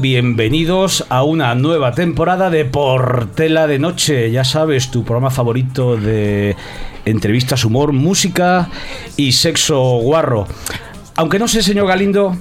[0.00, 4.30] Bienvenidos a una nueva temporada de Portela de Noche.
[4.30, 6.56] Ya sabes, tu programa favorito de
[7.04, 8.70] entrevistas, humor, música
[9.18, 10.46] y sexo guarro.
[11.16, 12.34] Aunque no sé, señor Galindo,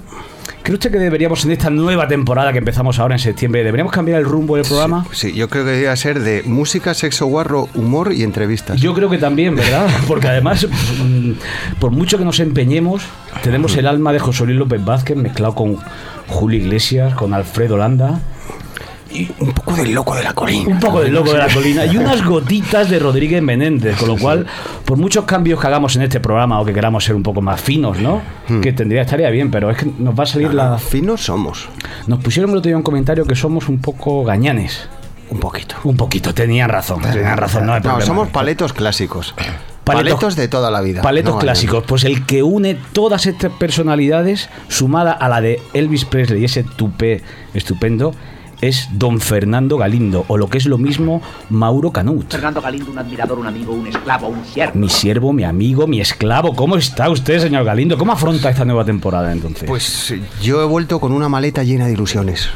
[0.64, 4.20] ¿Cree usted que deberíamos en esta nueva temporada que empezamos ahora en septiembre, deberíamos cambiar
[4.20, 5.06] el rumbo del programa?
[5.12, 8.80] Sí, yo creo que debería ser de música, sexo guarro, humor y entrevistas.
[8.80, 9.88] Yo creo que también, ¿verdad?
[10.08, 11.32] Porque además, mm,
[11.80, 13.04] por mucho que nos empeñemos,
[13.42, 15.78] tenemos el alma de José Luis López Vázquez mezclado con
[16.28, 18.20] Julio Iglesias, con Alfredo Landa
[19.12, 20.70] y un poco del loco de la colina.
[20.70, 24.18] Un poco del loco de la colina y unas gotitas de Rodríguez Menéndez, con lo
[24.18, 24.46] cual,
[24.86, 27.60] por muchos cambios que hagamos en este programa o que queramos ser un poco más
[27.60, 28.22] finos, ¿no?
[28.48, 28.62] Hmm.
[28.62, 30.78] Que tendría estaría bien, pero es que nos va a salir la.
[30.78, 31.68] Finos somos.
[32.08, 34.88] Nos pusieron el otro día un comentario que somos un poco gañanes.
[35.30, 35.76] Un poquito.
[35.84, 37.02] Un poquito, tenían razón.
[37.02, 39.36] Tenían razón, no, no somos paletos clásicos.
[39.84, 41.02] Paletos, de toda la vida.
[41.02, 41.84] Paletos clásicos.
[41.86, 46.64] Pues el que une todas estas personalidades, sumada a la de Elvis Presley y ese
[46.64, 47.24] tupé
[47.54, 48.14] estupendo,
[48.62, 52.32] es don Fernando Galindo, o lo que es lo mismo, Mauro Canut.
[52.32, 54.80] Fernando Galindo, un admirador, un amigo, un esclavo, un siervo.
[54.80, 56.56] Mi siervo, mi amigo, mi esclavo.
[56.56, 57.98] ¿Cómo está usted, señor Galindo?
[57.98, 59.64] ¿Cómo afronta esta nueva temporada entonces?
[59.68, 62.50] Pues yo he vuelto con una maleta llena de ilusiones.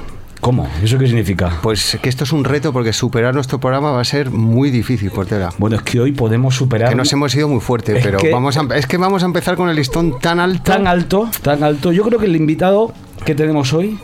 [0.44, 0.68] ¿Cómo?
[0.84, 1.60] ¿Eso qué significa?
[1.62, 5.10] Pues que esto es un reto porque superar nuestro programa va a ser muy difícil,
[5.10, 5.52] Portera.
[5.58, 6.90] Bueno, es que hoy podemos superar.
[6.90, 9.70] Que nos hemos ido muy fuerte, pero vamos a, es que vamos a empezar con
[9.70, 10.64] el listón tan alto.
[10.64, 11.94] Tan alto, tan alto.
[11.94, 13.98] Yo creo que el invitado que tenemos hoy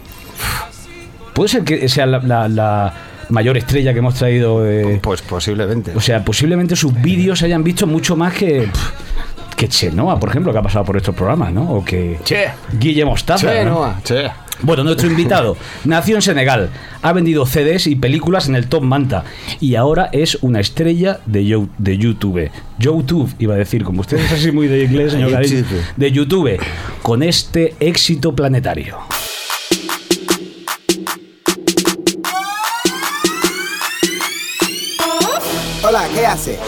[1.40, 2.94] puede ser que sea la,
[3.30, 4.62] mayor estrella que hemos traído.
[5.02, 5.94] pues posiblemente.
[5.96, 8.68] O sea, posiblemente sus vídeos se hayan visto mucho más que.
[9.56, 11.72] que Chenoa, por ejemplo, que ha pasado por estos programas, ¿no?
[11.72, 12.20] O que.
[12.26, 12.50] Che.
[12.78, 13.54] Guille Mostaza.
[14.04, 14.30] Che.
[14.64, 15.56] Bueno, nuestro invitado
[15.86, 19.24] nació en Senegal, ha vendido CDs y películas en el Top Manta
[19.62, 22.52] y ahora es una estrella de, de YouTube.
[22.78, 25.40] YouTube, iba a decir, como usted es así muy de inglés, señor
[25.96, 26.60] de YouTube,
[27.02, 28.98] con este éxito planetario.
[36.00, 36.60] Hola, ¿qué hace?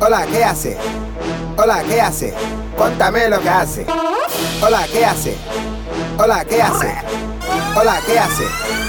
[0.00, 0.76] Hola, ¿qué hace?
[1.56, 2.34] Hola, ¿qué hace?
[2.76, 3.86] Cuéntame lo que hace.
[4.60, 5.34] Hola, ¿qué hace?
[6.18, 6.94] Hola, ¿qué hace?
[7.74, 8.44] Hola, ¿qué hace?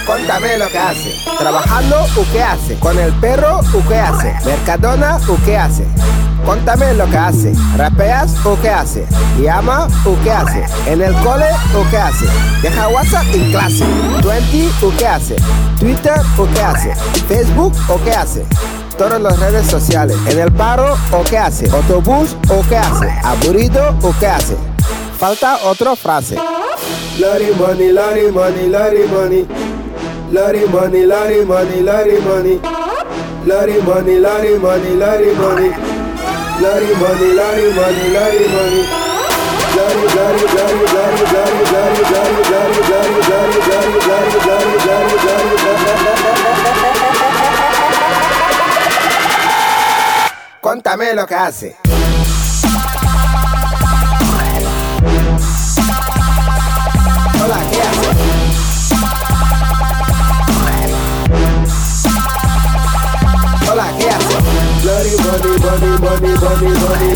[0.05, 1.15] Cuéntame lo que hace.
[1.37, 2.75] Trabajando, ¿o qué hace?
[2.79, 4.35] Con el perro, ¿o qué hace?
[4.43, 5.85] Mercadona, ¿o qué hace?
[6.45, 7.53] Cuéntame lo que hace.
[7.77, 9.07] ¿Rapeas o qué hace?
[9.39, 10.65] ¿Llama o qué hace?
[10.85, 12.25] ¿En el cole o qué hace?
[12.61, 13.85] ¿Deja WhatsApp en clase?
[14.21, 15.35] ¿20 o qué hace?
[15.79, 16.93] ¿Twitter o qué hace?
[17.29, 18.45] ¿Facebook o qué hace?
[19.01, 20.15] Todas las redes sociales.
[20.27, 21.67] ¿En el paro o qué hace?
[21.71, 23.09] ¿Autobús o qué hace?
[23.23, 24.55] ¿Aburrido o qué hace?
[25.17, 26.37] Falta otra frase.
[27.17, 29.47] Lari money, lari money, lari money.
[30.31, 32.61] Lari money, lari money, lari money.
[33.47, 35.71] Lari money, lari money, lari money.
[36.61, 39.01] Lari money, lari money, lari money.
[50.61, 51.75] Contame lo que hace.
[57.43, 58.07] Hola, ¿qué hace?
[63.71, 64.37] Hola, ¿qué hace?
[64.83, 67.11] Bloody, bloody, bloody, bloody, bloody, bloody.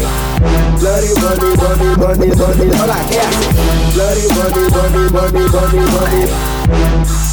[0.80, 3.46] Bloody body, body, body, body, hola, ¿qué hace?
[3.94, 7.25] Bloody body, body, body, body, body.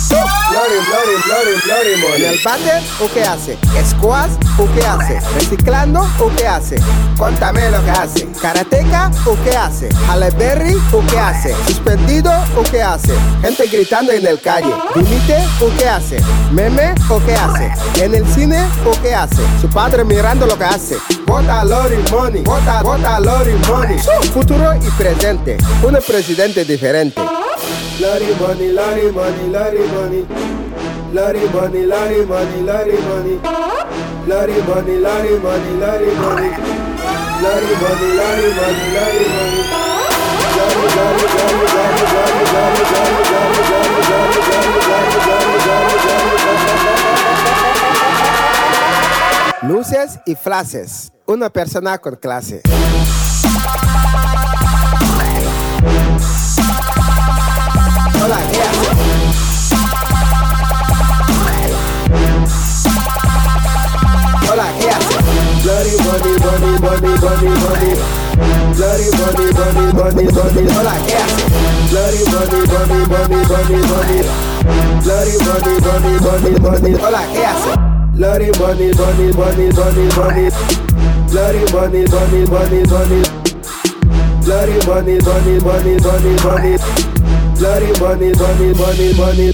[0.53, 2.25] Money.
[2.25, 3.59] ¿El bander o qué hace?
[3.89, 5.21] ¿Squash o qué hace?
[5.35, 6.77] ¿Reciclando o qué hace?
[7.17, 8.29] Cuéntame lo que hace.
[8.41, 9.89] ¿Karateca o qué hace?
[10.09, 11.55] ¿Halle Berry o qué hace?
[11.67, 13.15] ¿Suspendido o qué hace?
[13.41, 14.75] Gente gritando en el calle.
[14.95, 16.21] ¿Dimite o qué hace?
[16.53, 17.73] ¿Meme o qué hace?
[18.05, 19.43] ¿En el cine o qué hace?
[19.61, 20.99] Su padre mirando lo que hace.
[21.27, 23.99] Vota Lori Money, vota, vota Lori Money.
[24.35, 25.57] Futuro y presente.
[25.83, 27.23] Un presidente diferente.
[28.01, 30.27] Lari money, lari money, lari money.
[31.13, 33.37] Lari money, lari money, lari money.
[34.27, 36.51] Lari money, lari money, lari money.
[37.43, 40.73] Lari money, lari money, lari money.
[49.63, 51.13] Luces y flashes.
[51.27, 52.63] Una persona con clase.
[58.33, 58.77] like this.
[64.49, 64.73] Go like.
[65.63, 67.93] Bloody bunny, bunny, bunny, bunny, bunny.
[68.75, 70.63] Bloody bunny, bunny, bunny, bunny.
[70.65, 71.33] Go like this.
[71.93, 74.19] Bloody bunny, bunny, bunny, bunny, bunny.
[75.05, 76.93] Bloody bunny, bunny, bunny, bunny.
[76.99, 77.61] Go like this.
[78.17, 80.47] Bloody bunny, bunny, bunny, bunny, bunny.
[81.29, 83.21] Bloody bunny, bunny, bunny, bunny.
[84.43, 87.22] Bloody bunny, bunny, bunny, bunny, bunny.
[87.63, 89.53] Bloody money, money, money, money.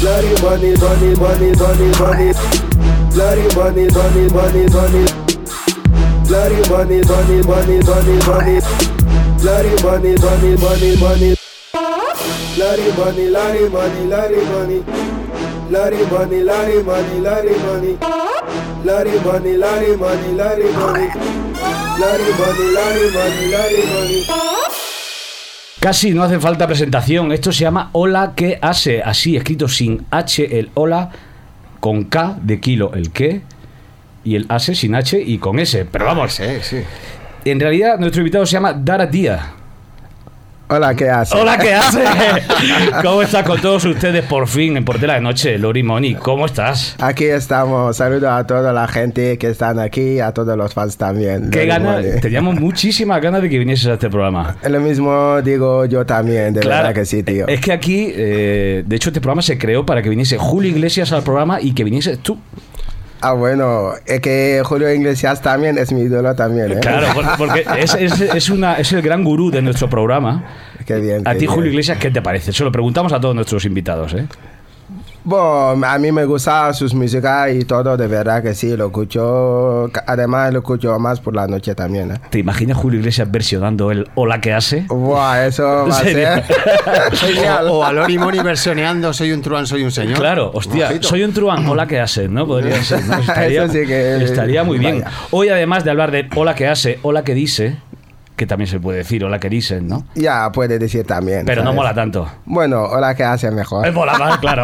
[0.00, 2.32] Bloody money, money, money, money, money.
[3.14, 5.06] Bloody money, money, money, money.
[6.26, 8.58] Bloody money, money, money, money, money.
[9.38, 11.36] Bloody money, money, money, money.
[12.56, 14.82] Bloody money, bloody money, bloody money.
[15.70, 17.96] Bloody money, bloody money, bloody money.
[18.82, 21.06] Bloody money, bloody money, bloody money.
[21.96, 24.69] Bloody money, bloody money, bloody money.
[25.80, 27.32] Casi no hace falta presentación.
[27.32, 31.10] Esto se llama Hola que hace, así escrito sin H el hola,
[31.80, 33.40] con K de kilo el que
[34.22, 35.86] y el ase sin H y con S.
[35.90, 36.82] Pero vamos, Sí, sí.
[37.46, 39.54] en realidad nuestro invitado se llama Dara Día.
[40.72, 41.34] Hola, ¿qué haces?
[41.36, 42.04] Hola, ¿qué hace?
[43.02, 45.58] ¿Cómo estás con todos ustedes por fin en Portela de Noche?
[45.58, 46.94] Lori Moni, ¿cómo estás?
[47.00, 47.96] Aquí estamos.
[47.96, 51.50] Saludo a toda la gente que están aquí, a todos los fans también.
[51.50, 54.58] Qué ganas, teníamos muchísimas ganas de que vinieses a este programa.
[54.70, 57.48] Lo mismo digo yo también, de verdad que sí, tío.
[57.48, 61.10] Es que aquí, eh, de hecho, este programa se creó para que viniese Julio Iglesias
[61.10, 62.38] al programa y que vinieses tú.
[63.22, 66.80] Ah, bueno, es que Julio Iglesias también es mi ídolo también, ¿eh?
[66.80, 70.42] Claro, por- porque es, es- es una, es el gran gurú de nuestro programa.
[70.86, 71.26] Qué bien.
[71.28, 71.46] A ti.
[71.46, 72.52] Julio Iglesias, ¿qué te parece?
[72.52, 74.26] Se lo preguntamos a todos nuestros invitados, ¿eh?
[75.22, 79.90] Bueno, a mí me gusta sus músicas y todo, de verdad que sí, lo escucho.
[80.06, 82.14] Además, lo escucho más por la noche también, ¿eh?
[82.30, 84.86] ¿Te imaginas Julio Iglesias versionando el Hola que hace?
[84.88, 86.44] Buah, eso va a ser.
[87.68, 90.18] O, o a Lori Moni versioneando Soy un truán, soy un señor.
[90.18, 92.46] Claro, hostia, soy un truán, hola que hace, ¿no?
[92.46, 93.18] Podría ser, ¿no?
[93.20, 95.04] Estaría, Eso sí que- estaría muy bien.
[95.30, 97.76] Hoy, además de hablar de hola que hace, hola que dice,
[98.40, 100.06] que también se puede decir hola que dicen, ¿no?
[100.14, 101.44] Ya, puede decir también.
[101.44, 102.26] Pero no mola tanto.
[102.46, 103.86] Bueno, hola, ¿qué hace mejor?
[103.86, 104.62] Es mola más, claro.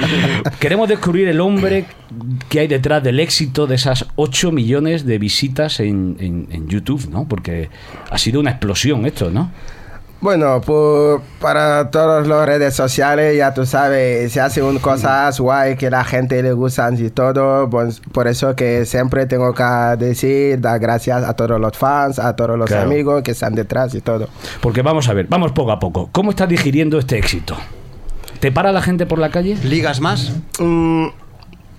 [0.58, 1.84] Queremos descubrir el hombre
[2.48, 7.10] que hay detrás del éxito de esas 8 millones de visitas en, en- en YouTube,
[7.10, 7.28] ¿no?
[7.28, 7.68] Porque
[8.10, 9.50] ha sido una explosión esto, ¿no?
[10.20, 15.88] Bueno, por- para todas las redes sociales, ya tú sabes, se hacen cosas guay que
[15.88, 17.70] la gente le gustan y todo.
[17.70, 19.64] pues, por eso que siempre tengo que
[19.98, 22.82] decir, dar gracias a todos los fans, a todos los Claro.
[22.86, 24.28] amigos que están detrás y todo.
[24.60, 26.10] Porque vamos a ver, vamos poco a poco.
[26.12, 27.56] ¿Cómo estás digiriendo este éxito?
[28.40, 29.56] ¿Te para la gente por la calle?
[29.64, 30.32] ¿Ligas más?
[30.58, 31.06] Mm,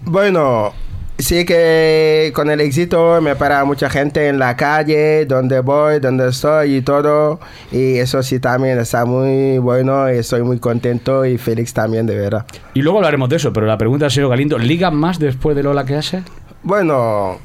[0.05, 0.73] bueno,
[1.21, 6.29] sí que con el éxito me para mucha gente en la calle, donde voy, donde
[6.29, 7.39] estoy y todo.
[7.71, 12.15] Y eso sí también está muy bueno y estoy muy contento y feliz también, de
[12.15, 12.45] verdad.
[12.73, 15.63] Y luego hablaremos de eso, pero la pregunta del señor Galindo, ¿ligan más después de
[15.63, 16.23] Lola que hace?
[16.63, 17.39] Bueno,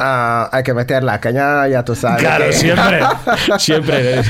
[0.00, 2.22] hay que meter la caña, ya tú sabes.
[2.22, 3.00] Claro, que- siempre.
[3.58, 4.20] Siempre.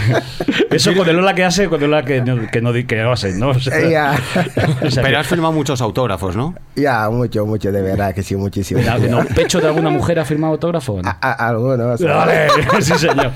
[0.70, 2.96] Eso con el Lola que hace, con el Lola que no, que no, di- que
[2.96, 3.50] no hace, ¿no?
[3.50, 4.14] O sea, Ya.
[4.82, 6.54] o sea, Pero has firmado muchos autógrafos, ¿no?
[6.76, 8.80] Ya, mucho, mucho, de verdad que sí, muchísimo.
[8.80, 11.00] ¿En los pechos de alguna mujer ha firmado autógrafo?
[11.04, 12.00] A- a- algunos.
[12.02, 12.48] Vale,
[12.80, 13.30] sí, señor.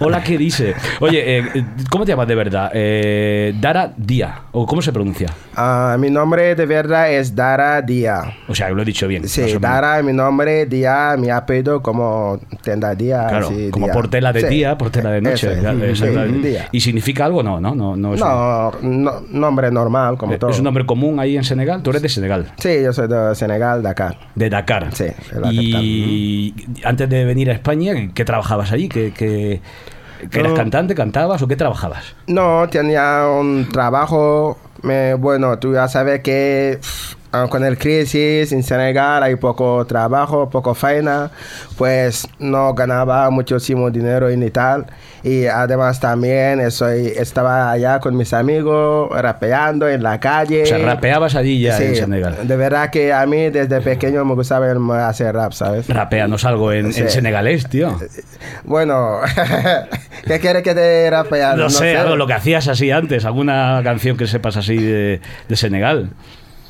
[0.00, 0.74] Hola, ¿qué dice?
[1.00, 2.70] Oye, eh, ¿cómo te llamas de verdad?
[2.74, 5.28] Eh, Dara Día, o ¿cómo se pronuncia?
[5.56, 8.26] Ah, mi nombre de verdad es Dara Díaz.
[8.48, 9.28] O sea, lo he dicho bien.
[9.28, 9.56] Sí.
[9.60, 13.26] Dara, mi nombre, Día, mi apellido como Tenda Día.
[13.28, 13.94] Claro, sí, como Día.
[13.94, 14.46] portela de Sí.
[14.48, 15.52] día, portela de noche.
[15.52, 16.42] Es.
[16.42, 16.68] Día.
[16.72, 17.42] ¿Y significa algo?
[17.42, 17.96] No, no, no.
[17.96, 20.50] No, es, No, no, nombre normal, como un, todo.
[20.50, 21.82] es un nombre común ahí en Senegal.
[21.82, 22.52] Tú eres de Senegal.
[22.58, 24.18] Sí, yo soy de Senegal, Dakar.
[24.34, 24.88] De Dakar.
[24.92, 25.06] Sí,
[25.52, 28.88] Y antes de venir a España, ¿qué trabajabas allí?
[28.88, 29.60] ¿Qué,
[30.32, 30.54] eras No.
[30.56, 32.14] cantante, cantabas o qué trabajabas?
[32.26, 34.58] No, tenía un trabajo.
[34.82, 37.14] me- bueno, tú ya sabes que pff,
[37.50, 41.30] con el crisis en Senegal hay poco trabajo, poco faena.
[41.76, 44.86] Pues no ganaba muchísimo dinero y tal.
[45.24, 50.64] Y además también estoy, estaba allá con mis amigos, rapeando en la calle.
[50.64, 52.38] O sea, rapeabas allí ya Sí, en Senegal.
[52.46, 54.66] De verdad que a mí desde pequeño me gustaba
[55.08, 55.88] hacer rap, ¿sabes?
[55.88, 57.08] Rapeanos algo en, en Sí.
[57.08, 57.96] senegalés, tío.
[58.64, 59.20] Bueno,
[60.26, 61.54] ¿qué quieres que te rapea?
[61.54, 65.56] No, sé, algo, lo que hacías así antes, alguna canción que sepas así de, de
[65.56, 66.10] Senegal.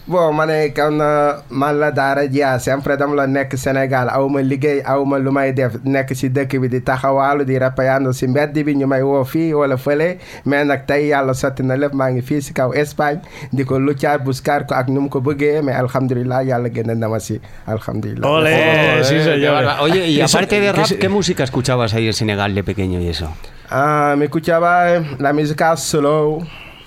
[0.07, 1.09] Bon ma ne kan na
[1.51, 5.31] man la daara jaa sempre dama la nekk Sénégal aw ma liggéey aw ma lu
[5.31, 9.03] may def nekk si dëkk bi di taxawaalu di rapayaando si mbedd bi ñu may
[9.03, 12.53] woo fii wala fële mais nag tey yàlla sotti na lépp maa ngi fii si
[12.53, 13.21] kaw Espagne.
[13.53, 17.09] Di ko luccaat buscar ko ak nu mu ko bëggee mais alhamdulilah yàlla génne na
[17.09, 17.39] ma si.
[17.67, 19.65] Alhamdulilah Ole, sí, señor.
[19.83, 23.29] Oye, y aparte de rap, ¿qué música escuchabas ahí en Senegal de pequeño y eso?
[23.71, 26.43] Ah, me escuchaba la música slow,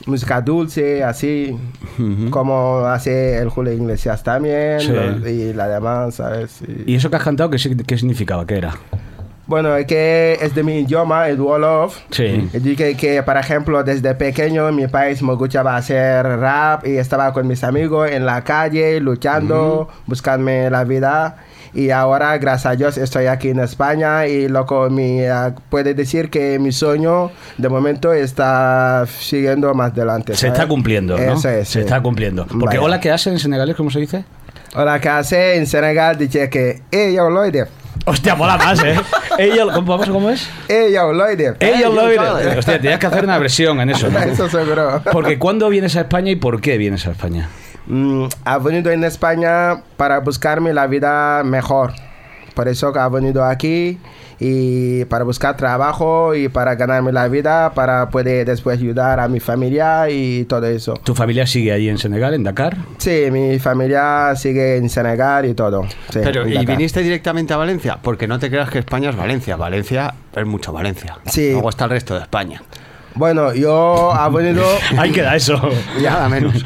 [0.05, 1.57] música dulce, así
[2.29, 4.91] como hace el Julio Iglesias también Sí.
[4.91, 6.59] lo- y la demás, ¿sabes?
[6.85, 7.57] Y- ¿Y eso que has cantado qué,
[7.87, 8.45] qué significaba?
[8.45, 8.73] ¿Qué era?
[9.47, 11.99] Bueno, es que es de mi idioma, el Wolof.
[12.09, 12.49] Sí.
[12.51, 16.97] Y dije que, por ejemplo, desde pequeño en mi país me gustaba hacer rap y
[16.97, 21.37] estaba con mis amigos en la calle luchando, buscando la vida.
[21.75, 26.29] Y ahora, gracias a Dios, estoy aquí en España y loco, mi, ah, puede decir
[26.29, 30.35] que mi sueño de momento está siguiendo más adelante.
[30.35, 30.53] Se ¿sabes?
[30.53, 31.33] está cumpliendo, ¿no?
[31.33, 31.79] Eso es, Se sí.
[31.79, 32.47] está cumpliendo.
[32.47, 32.81] Porque Vaya.
[32.81, 33.75] hola, ¿qué hacen en senegalés?
[33.75, 34.23] ¿Cómo se dice?
[34.73, 36.17] Hola, ¿qué hace en Senegal?
[36.17, 37.65] Dice que, hey, yo, Loide.
[38.05, 38.95] Hostia, mola más, ¿eh?
[39.37, 40.49] Ella, ¿cómo, vamos, ¿cómo es?
[40.67, 41.55] Yo, Loide.
[41.59, 42.17] Ella lo oye.
[42.57, 44.19] Hostia, tenías que hacer una versión en eso, ¿no?
[44.19, 45.01] Eso seguro.
[45.11, 47.49] Porque ¿cuándo vienes a España y por qué vienes a España?
[47.87, 51.93] Mm, ha venido en España para buscarme la vida mejor.
[52.53, 53.99] Por eso que ha venido aquí
[54.39, 59.39] y para buscar trabajo y para ganarme la vida, para poder después ayudar a mi
[59.39, 60.93] familia y todo eso.
[61.03, 62.77] ¿Tu familia sigue allí en Senegal, en Dakar?
[62.97, 65.85] Sí, mi familia sigue en Senegal y todo.
[66.09, 67.99] Sí, Pero, ¿y viniste directamente a Valencia?
[68.01, 69.55] Porque no te creas que España es Valencia.
[69.55, 71.17] Valencia es mucho Valencia.
[71.25, 71.51] Sí.
[71.51, 72.61] Luego está el resto de España.
[73.15, 74.63] Bueno, yo ha venido...
[74.97, 75.59] Ahí queda eso.
[76.01, 76.65] Nada menos.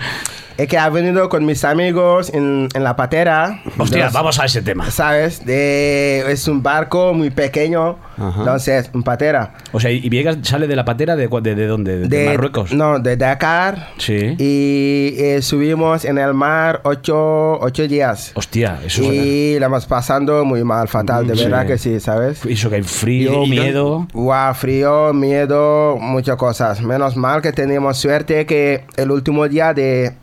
[0.62, 3.62] Es que ha venido con mis amigos en, en la patera.
[3.78, 4.92] Hostia, Los- vamos a ese tema.
[4.92, 5.46] ¿Sabes?
[5.46, 7.98] De, es un barco muy pequeño.
[8.18, 8.39] Ajá.
[8.39, 9.54] Entonces, un patera.
[9.72, 12.00] O sea, ¿y Viegas sale de la patera de, de, de dónde?
[12.00, 12.74] ¿De, de Marruecos?
[12.74, 13.88] No, de Dakar.
[13.98, 14.36] Sí.
[14.38, 18.32] Y eh, subimos en el mar ocho, ocho días.
[18.36, 19.08] Hostia, eso es...
[19.13, 21.44] Y la hemos pasando muy mal, fatal, de Sí.
[21.46, 22.46] verdad que sí, ¿sabes?
[22.46, 24.08] Eso que hay frío, ¿Y- y miedo...
[24.13, 26.82] Guau, frío, miedo, muchas cosas.
[26.82, 30.13] Menos mal que teníamos suerte que el último día de...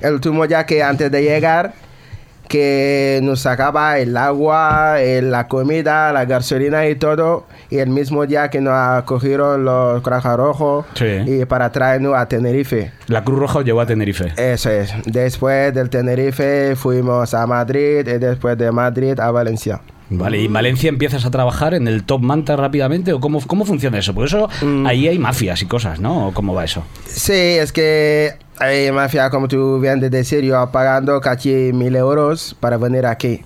[0.00, 1.72] el último día que antes de llegar,
[2.48, 7.46] que nos sacaba el agua, eh, la comida, la gasolina y todo.
[7.70, 11.06] Y el mismo día que nos acogieron los Cranja Rojo Sí.
[11.26, 12.92] y para traernos a Tenerife.
[13.08, 14.32] La Cruz Roja os llevó a Tenerife.
[14.36, 14.94] Eso es.
[15.06, 19.80] Después del Tenerife fuimos a Madrid y después de Madrid a Valencia.
[20.08, 23.12] Vale, ¿y en Valencia empiezas a trabajar en el Top Manta rápidamente?
[23.12, 24.14] ¿O cómo, cómo funciona eso?
[24.14, 24.86] Porque eso, Mm.
[24.86, 26.28] ahí hay mafias y cosas, ¿no?
[26.28, 26.84] ¿O cómo va eso?
[27.08, 32.56] Sí, es que hay mafia, como tú bien de decir, yo pagando casi mil euros
[32.60, 33.42] para venir aquí.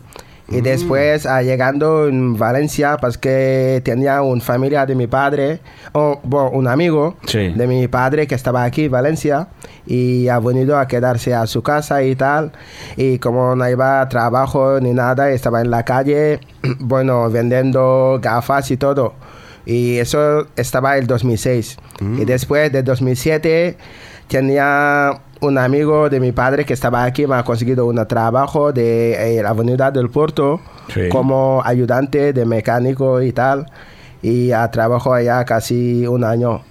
[0.52, 5.60] Y después, ah, llegando en Valencia, pues que tenía una familia de mi padre,
[5.92, 7.50] o bueno, un amigo Sí.
[7.54, 9.46] de mi padre que estaba aquí en Valencia
[9.86, 12.50] y ha venido a quedarse a su casa y tal.
[12.96, 16.40] Y como no iba a trabajo ni nada, estaba en la calle,
[16.80, 19.14] bueno, vendiendo gafas y todo.
[19.64, 21.76] Y eso estaba el 2006.
[22.18, 23.76] Y después de 2007
[24.30, 29.38] tenía un amigo de mi padre que estaba aquí, me ha conseguido un trabajo de
[29.38, 31.08] eh, la avenida del puerto Sí.
[31.08, 33.66] como ayudante de mecánico y tal.
[34.22, 36.62] Y ha trabajado allá casi un año.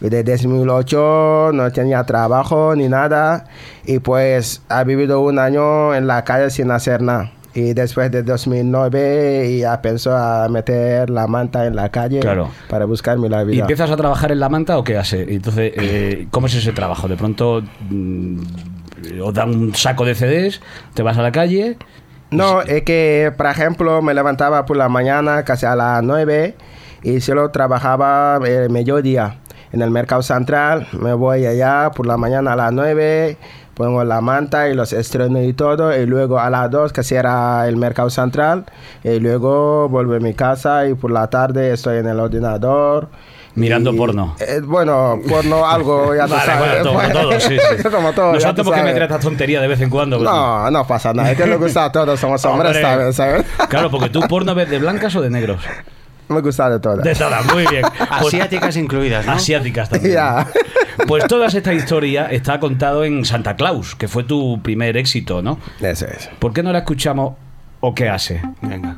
[0.00, 3.44] Y de 2008 no tenía trabajo ni nada.
[3.84, 7.30] Y pues ha vivido un año en la calle sin hacer nada.
[7.54, 12.48] Y después de 2009 ya pensó a meter la manta en la calle Claro.
[12.68, 13.60] para buscarme la ¿Y vida.
[13.62, 15.22] empiezas a trabajar en la manta o qué hace?
[15.34, 17.08] Entonces, eh, ¿cómo es ese trabajo?
[17.08, 18.38] De pronto mm,
[19.24, 20.60] os dan un saco de CDs,
[20.94, 21.76] te vas a la calle...
[22.32, 26.54] No, es que, por ejemplo, me levantaba por la mañana casi a las 9
[27.02, 29.38] y solo trabajaba el mediodía
[29.72, 30.86] en el mercado central.
[30.92, 33.36] Me voy allá por la mañana a las 9,
[33.74, 35.96] pongo la manta y los estrenos y todo.
[35.96, 38.64] Y luego a las 2 que cierra el mercado central.
[39.04, 43.08] Y luego vuelvo a mi casa y por la tarde estoy en el ordenador.
[43.56, 44.36] Mirando Y, porno.
[44.38, 46.84] eh, bueno, porno algo, ya tú Vale, sabes.
[46.84, 47.88] bueno, como todo, sí, sí.
[47.90, 48.94] como todo, Nos ya tú tenemos que sabes.
[48.94, 50.18] meter esta tontería de vez en cuando.
[50.18, 51.32] pero- No, no pasa nada.
[51.32, 52.82] Es que le gusta a todos, somos hombres, Hombre.
[53.12, 53.16] ¿sabes?
[53.16, 53.44] ¿sabes?
[53.68, 55.60] Claro, porque tú porno ves de blancas o de negros.
[56.30, 57.04] Me gusta de todas.
[57.04, 57.82] De todas, muy bien.
[58.20, 59.32] Pues- Asiáticas incluidas, ¿no?
[59.32, 60.14] Asiáticas también.
[60.14, 60.46] Ya.
[61.06, 65.58] Pues toda esta historia está contado en Santa Claus, que fue tu primer éxito, ¿no?
[65.80, 66.28] Eso es.
[66.38, 67.34] ¿Por qué no la escuchamos
[67.80, 68.40] o qué hace?
[68.62, 68.96] Venga.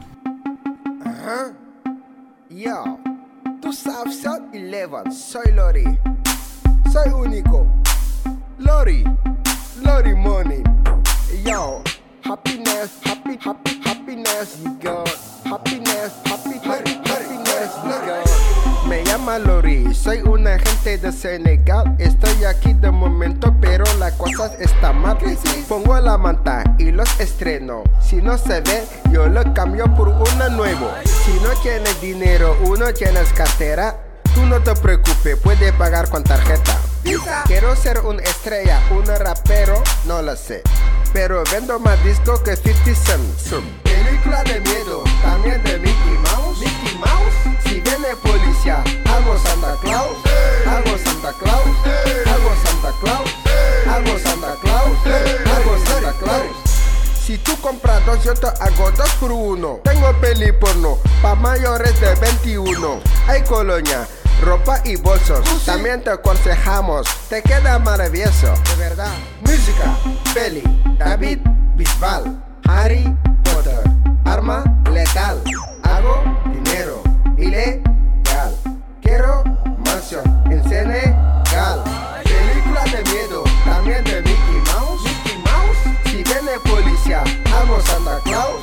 [2.50, 2.98] Yo,
[3.60, 5.84] tú sabes, South Eleven, soy Lori.
[6.92, 7.66] Soy único.
[8.58, 9.04] Lori,
[9.82, 10.62] Lori Money.
[11.44, 11.82] Yo,
[12.24, 15.08] happiness, happy, happy, happiness, got.
[15.44, 17.21] Happiness, happy, happy, got.
[18.86, 21.96] Me llama Lori, soy un agente de Senegal.
[21.98, 25.16] Estoy aquí de momento, pero la cosa está mal.
[25.68, 27.84] Pongo la manta y los estreno.
[28.00, 30.90] Si no se ve, yo lo cambio por uno nuevo.
[31.04, 33.96] Si no tienes dinero, uno tienes cartera.
[34.34, 36.76] Tú no te preocupes, puedes pagar con tarjeta.
[37.46, 40.62] Quiero ser una estrella, un rapero, no lo sé.
[41.12, 43.64] Pero vendo más disco que 50 Cent.
[43.82, 46.41] Película de miedo, también de Mickey Mouse.
[47.72, 50.18] Si viene policía, hago Santa Claus.
[50.66, 51.64] Hago Santa Claus.
[52.26, 53.30] Hago Santa Claus.
[53.88, 54.98] Hago Santa Claus.
[55.56, 56.56] Hago Santa Claus.
[57.24, 59.80] Si tú comprar 200 hago dos por uno.
[59.84, 63.00] Tengo peli porno pa' mayores de 21.
[63.26, 64.06] Hay colonia,
[64.42, 65.40] ropa y bolsos.
[65.64, 68.52] También te aconsejamos, te queda maravilloso.
[68.68, 69.14] De verdad.
[69.40, 69.96] Música,
[70.34, 70.62] peli,
[70.98, 71.38] David
[71.76, 72.38] Bisbal,
[72.68, 73.80] Harry Potter.
[74.26, 75.42] Arma letal.
[75.84, 76.22] Hago
[77.42, 78.56] ilegal.
[79.02, 79.42] Quiero
[79.84, 81.82] mansión en Senegal.
[82.24, 85.02] Película de miedo, también de Mickey Mouse.
[85.02, 85.78] Mickey Mouse.
[86.04, 87.22] Si viene policía,
[87.54, 88.62] hago Santa Claus.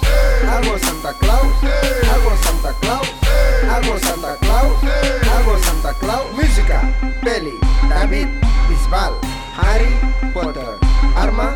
[0.50, 1.54] Hago Santa Claus.
[2.12, 3.08] Hago Santa Claus.
[3.70, 4.74] Hago Santa Claus.
[5.34, 6.26] Hago Santa Claus.
[6.34, 6.82] Música,
[7.24, 7.54] peli,
[7.90, 8.28] David
[8.70, 9.14] Bisbal,
[9.58, 9.94] Harry
[10.34, 10.78] Potter.
[11.16, 11.56] Arma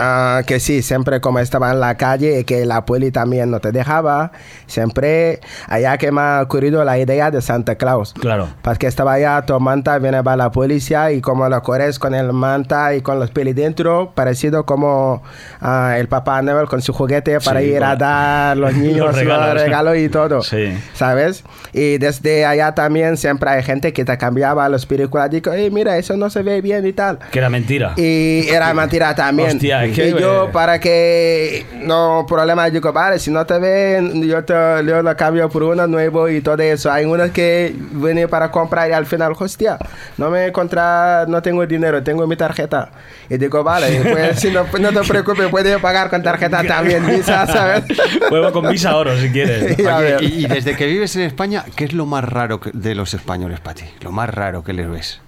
[0.00, 3.60] ah, que sí, siempre como estaba en la calle y que la poli también no
[3.60, 4.32] te dejaba,
[4.66, 8.14] siempre allá que me ha ocurrido la idea de Santa Claus.
[8.14, 8.48] Claro.
[8.62, 12.32] Porque estaba allá, tu manta, viene va la policía y como lo corres con el
[12.32, 15.22] manta y con los pelis dentro, parecido como
[15.60, 19.16] ah, el papá Noel con su juguete para Sí, ir a dar los niños los
[19.16, 19.54] regalos.
[19.62, 20.42] regalos, y todo.
[20.42, 20.72] Sí.
[20.94, 21.44] ¿Sabes?
[21.72, 25.30] Y desde allá también siempre hay gente que te cambiaba los películas.
[25.30, 27.18] Digo, hey, mira, eso no se ve bien y tal.
[27.30, 27.92] Que era mentira.
[27.96, 29.50] Y era mentira también.
[29.50, 34.52] Hostia, que- yo, para que no problema, digo, vale, si no te ven, yo, te,
[34.86, 36.90] yo lo cambio por uno nuevo y todo eso.
[36.90, 39.78] Hay unos que vienen para comprar y al final, hostia,
[40.18, 40.80] no me encontré,
[41.28, 42.90] no tengo dinero, tengo mi tarjeta.
[43.28, 47.46] Y digo, vale, pues si no, no te preocupes, puedes pagar con tarjeta también, Visa,
[47.46, 47.84] ¿sabes?
[48.28, 49.78] Juego con Visa Oro si quieres.
[49.86, 52.94] Oye, y, y desde que vives en España, ¿qué es lo más raro que- de
[52.94, 53.84] los españoles para ti?
[54.00, 55.20] Lo más raro que les ves.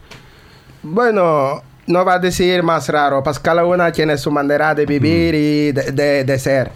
[0.83, 5.35] Bueno, no va a decir más raro, pues cada una tiene su manera de vivir
[5.35, 6.71] y de, de- de ser.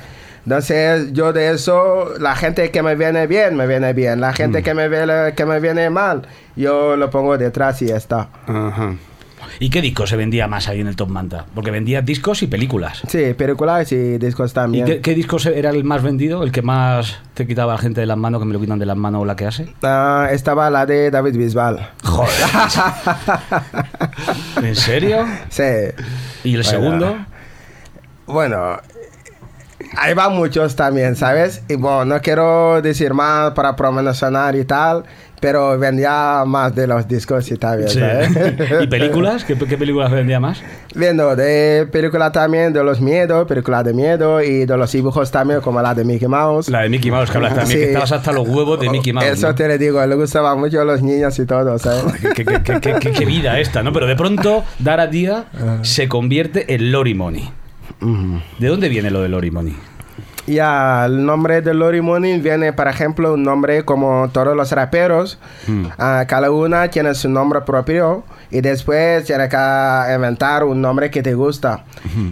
[0.44, 4.20] Entonces, yo de eso, la gente que me viene bien, me viene bien.
[4.20, 6.22] La gente que, me viene, que me viene mal,
[6.54, 8.28] yo lo pongo detrás y ya está.
[8.46, 8.94] Ajá.
[9.58, 11.46] ¿Y qué disco se vendía más ahí en el Top Manta?
[11.54, 13.02] Porque vendía discos y películas.
[13.08, 14.84] Sí, películas y discos ¿Y también.
[14.86, 16.42] qué, qué disco era el más vendido?
[16.42, 18.86] ¿El que más te quitaba la gente de las manos, que me lo quitan de
[18.86, 19.72] las manos o la que hace?
[19.82, 21.90] Ah, estaba la de David Bisbal.
[24.62, 25.24] ¿En serio?
[25.48, 25.62] sí.
[26.44, 26.64] ¿Y el Bueno.
[26.64, 27.16] segundo?
[28.26, 28.78] Bueno,
[29.96, 31.62] ahí van muchos también, ¿sabes?
[31.68, 35.04] Y bueno, no quiero decir más para promocionar y tal,
[35.40, 38.00] pero vendía más de los discos y tal, Sí.
[38.82, 39.44] ¿Y películas?
[39.44, 40.62] ¿Qué, qué películas vendía más?
[40.94, 45.60] Viendo de películas también de los miedos, películas de miedo y de los dibujos también,
[45.60, 46.68] como la de Mickey Mouse.
[46.70, 47.84] La de Mickey Mouse, que hablas también, Sí.
[47.84, 49.26] que estabas hasta los huevos de Mickey Mouse.
[49.26, 49.54] Eso ¿no?
[49.54, 52.14] te le digo, le gustaban mucho a los niños y todo, ¿sabes?
[52.34, 53.92] Qué, qué- qué- qué- qué- qué vida esta, ¿no?
[53.92, 55.44] Pero de pronto, Dara Día
[55.82, 57.50] se convierte en Lori Money.
[58.58, 59.76] ¿De dónde viene lo de Lori Money?
[60.46, 65.38] Ya, el nombre de Lori Money viene, por ejemplo, un nombre como todos los raperos.
[65.98, 69.56] Ah, cada una tiene su nombre propio y después tiene que
[70.14, 71.84] inventar un nombre que te gusta.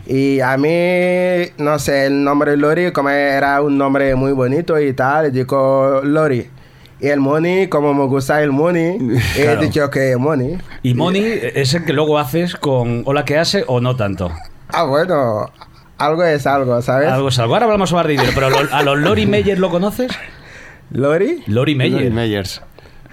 [0.06, 4.92] Y a mí, no sé, el nombre Lori, como era un nombre muy bonito y
[4.92, 6.48] tal, digo Lori.
[7.00, 8.96] Y el Money, como me gusta el Money,
[9.36, 9.60] he Claro.
[9.60, 10.56] dicho que Money.
[10.84, 14.30] Y Money es el que luego haces con Hola que hace o no tanto.
[14.68, 15.50] Ah, bueno,
[15.98, 17.08] algo es algo, ¿sabes?
[17.08, 17.54] Algo es algo.
[17.54, 20.12] Ahora hablamos más de dinero, pero a los Lori Meyer lo conoces?
[20.90, 21.42] Lori.
[21.46, 22.02] Lori Meyer.
[22.02, 22.62] Lori Meyers.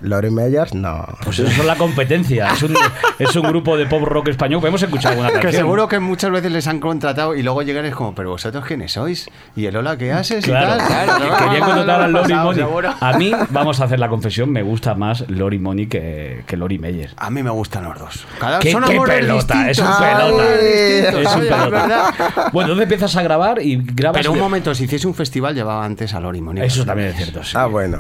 [0.02, 1.06] Lori Meyers, no.
[1.24, 2.54] Pues eso es la competencia.
[2.54, 2.76] Es un,
[3.20, 4.60] es un grupo de pop rock español.
[4.60, 5.52] Podemos escuchar alguna canción.
[5.52, 8.66] Que seguro que muchas veces les han contratado y luego llegan es como, pero vosotros
[8.66, 9.30] quiénes sois?
[9.56, 10.88] Y el hola que haces Claro, y tal.
[10.88, 11.38] Claro, que ¿no?
[11.50, 12.56] querían contratar a Lori Money.
[12.56, 12.94] seguro.
[13.00, 16.80] A mí, vamos a hacer la confesión, me gusta más Lori Money que, que Lori
[16.80, 17.12] Meyer.
[17.18, 18.26] A mí me gustan los dos.
[18.40, 19.70] Cada ¿Qué, son qué pelota?
[19.70, 20.44] Es un pelota.
[20.44, 22.14] Ay, Es un pelota.
[22.52, 24.18] Bueno, entonces empiezas a grabar y grabas.
[24.20, 26.64] Pero un de- momento, si hiciese un festival llevaba antes a Lori Money.
[26.66, 27.44] Eso también es cierto.
[27.44, 27.52] sí.
[27.56, 28.00] Ah, bueno.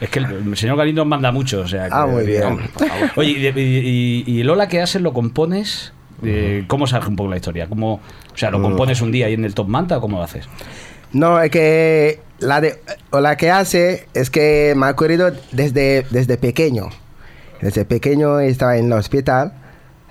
[0.00, 1.60] Es que el, el señor Galindo manda mucho.
[1.60, 2.42] O sea, que- Ah, muy bien.
[2.44, 2.66] Hombre.
[3.16, 5.92] Oye, y, y- y- Hola que haces lo compones.
[6.22, 7.66] eh, ¿Cómo surge un poco la historia?
[7.68, 10.22] ¿Cómo, o sea, ¿lo compones un día ahí en el Top Manta o cómo lo
[10.24, 10.46] haces?
[11.12, 16.04] No, es que la de o la que hace es que me ha ocurrido desde,
[16.10, 16.88] desde pequeño.
[17.60, 19.52] Desde pequeño estaba en el hospital,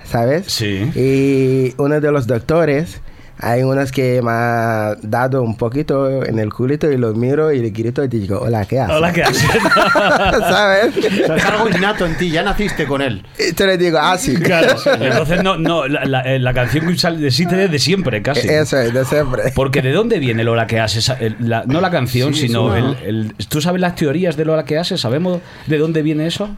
[0.03, 0.45] ¿sabes?
[0.47, 0.91] Sí.
[0.95, 3.01] Y uno de los doctores,
[3.39, 7.59] hay unos que me ha dado un poquito en el culito y lo miro y
[7.59, 8.95] le grito y digo, hola, ¿qué haces?
[8.95, 9.43] Hola, ¿qué haces?
[9.93, 10.97] ¿Sabes?
[10.97, 13.25] O sea, es algo innato en ti, ya naciste con él.
[13.37, 14.35] Y te le digo, ah, sí.
[14.35, 14.75] Claro.
[14.99, 18.47] Entonces, no, no, la, la- eh, la canción que sale- existe desde siempre, casi.
[18.47, 19.51] Eso es, de siempre.
[19.53, 21.09] Porque ¿de dónde viene el hola que haces?
[21.19, 24.63] El- la- no la canción, Sí, sino el, el- ¿Tú sabes las teorías del hola
[24.65, 25.01] que haces?
[25.01, 26.55] ¿Sabemos de dónde viene eso?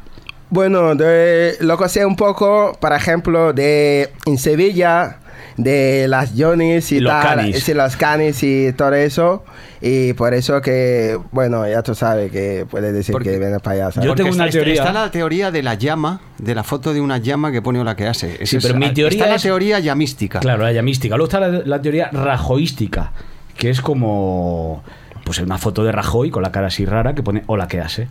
[0.50, 5.18] Bueno, de, lo que sé un poco, por ejemplo, de en Sevilla,
[5.58, 7.64] de las Johnny's y Los tal, canis.
[7.64, 9.44] sí, los canis y todo eso.
[9.82, 13.76] Y por eso que, bueno, ya tú sabes que puedes decir Porque- que viene para
[13.76, 13.92] allá.
[13.92, 14.06] ¿sabes?
[14.06, 14.74] Yo Porque tengo una está, teoría.
[14.76, 17.96] Está la teoría de la llama, de la foto de una llama que pone la
[17.96, 18.36] que hace.
[18.36, 20.40] Eso Sí, es- pero mi teoría Está la teoría llamística.
[20.40, 21.16] Claro, la llamística.
[21.18, 23.12] Luego está la, la teoría rajoística,
[23.58, 24.84] que es como
[25.28, 28.08] pues una foto de Rajoy con la cara así rara que pone hola que hace.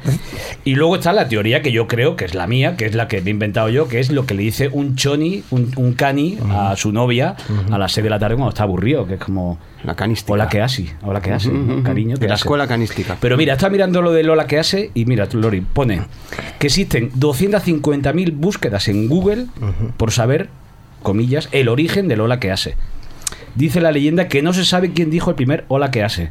[0.65, 3.09] Y luego está la teoría que yo creo que es la mía, que es la
[3.09, 5.95] que me he inventado yo, que es lo que le dice un choni, un, un
[5.95, 7.35] cani a su novia
[7.73, 10.35] a las 6 de la tarde cuando está aburrido, que es como La canística.
[10.35, 11.83] hola que hace, hola que hace, Ujú, ujú.
[11.83, 12.15] cariño.
[12.17, 12.43] De ¿qué la hace?
[12.43, 13.17] escuela canística.
[13.19, 16.03] Pero mira, está mirando lo del hola que hace y mira, Lori, pone
[16.59, 19.47] que existen 250.000 búsquedas en Google
[19.97, 20.51] por saber,
[21.03, 22.77] comillas, el origen del hola que hace.
[23.55, 26.31] Dice la leyenda que no se sabe quién dijo el primer hola que hace.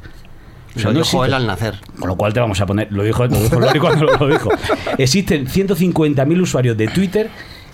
[0.75, 1.25] O sea, Lo no dijo existe.
[1.27, 1.75] él al nacer.
[1.99, 4.49] Con lo cual te vamos a poner, lo dijo, lo dijo Lori cuando lo dijo.
[4.97, 7.29] Existen 150.000 usuarios de Twitter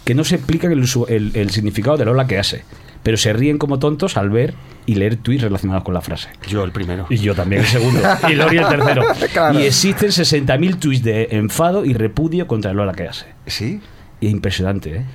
[0.06, 2.64] que no se explican el, usu- el- el significado del hola que hace,
[3.04, 4.54] pero se ríen como tontos al ver
[4.86, 6.30] y leer tweets relacionados con la frase.
[6.48, 7.06] Yo el primero.
[7.10, 8.00] Y yo también el segundo.
[8.30, 9.04] Y Lori el tercero.
[9.34, 9.60] Claro.
[9.60, 13.26] Y existen 60.000 tweets de enfado y repudio contra el hola que hace.
[13.48, 13.80] Sí.
[14.20, 15.06] Y es impresionante, ¿eh?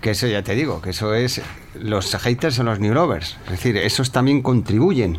[0.00, 1.42] Que eso ya te digo, que eso es.
[1.78, 3.36] Los haters son los new lovers.
[3.44, 5.18] Es decir, esos también contribuyen.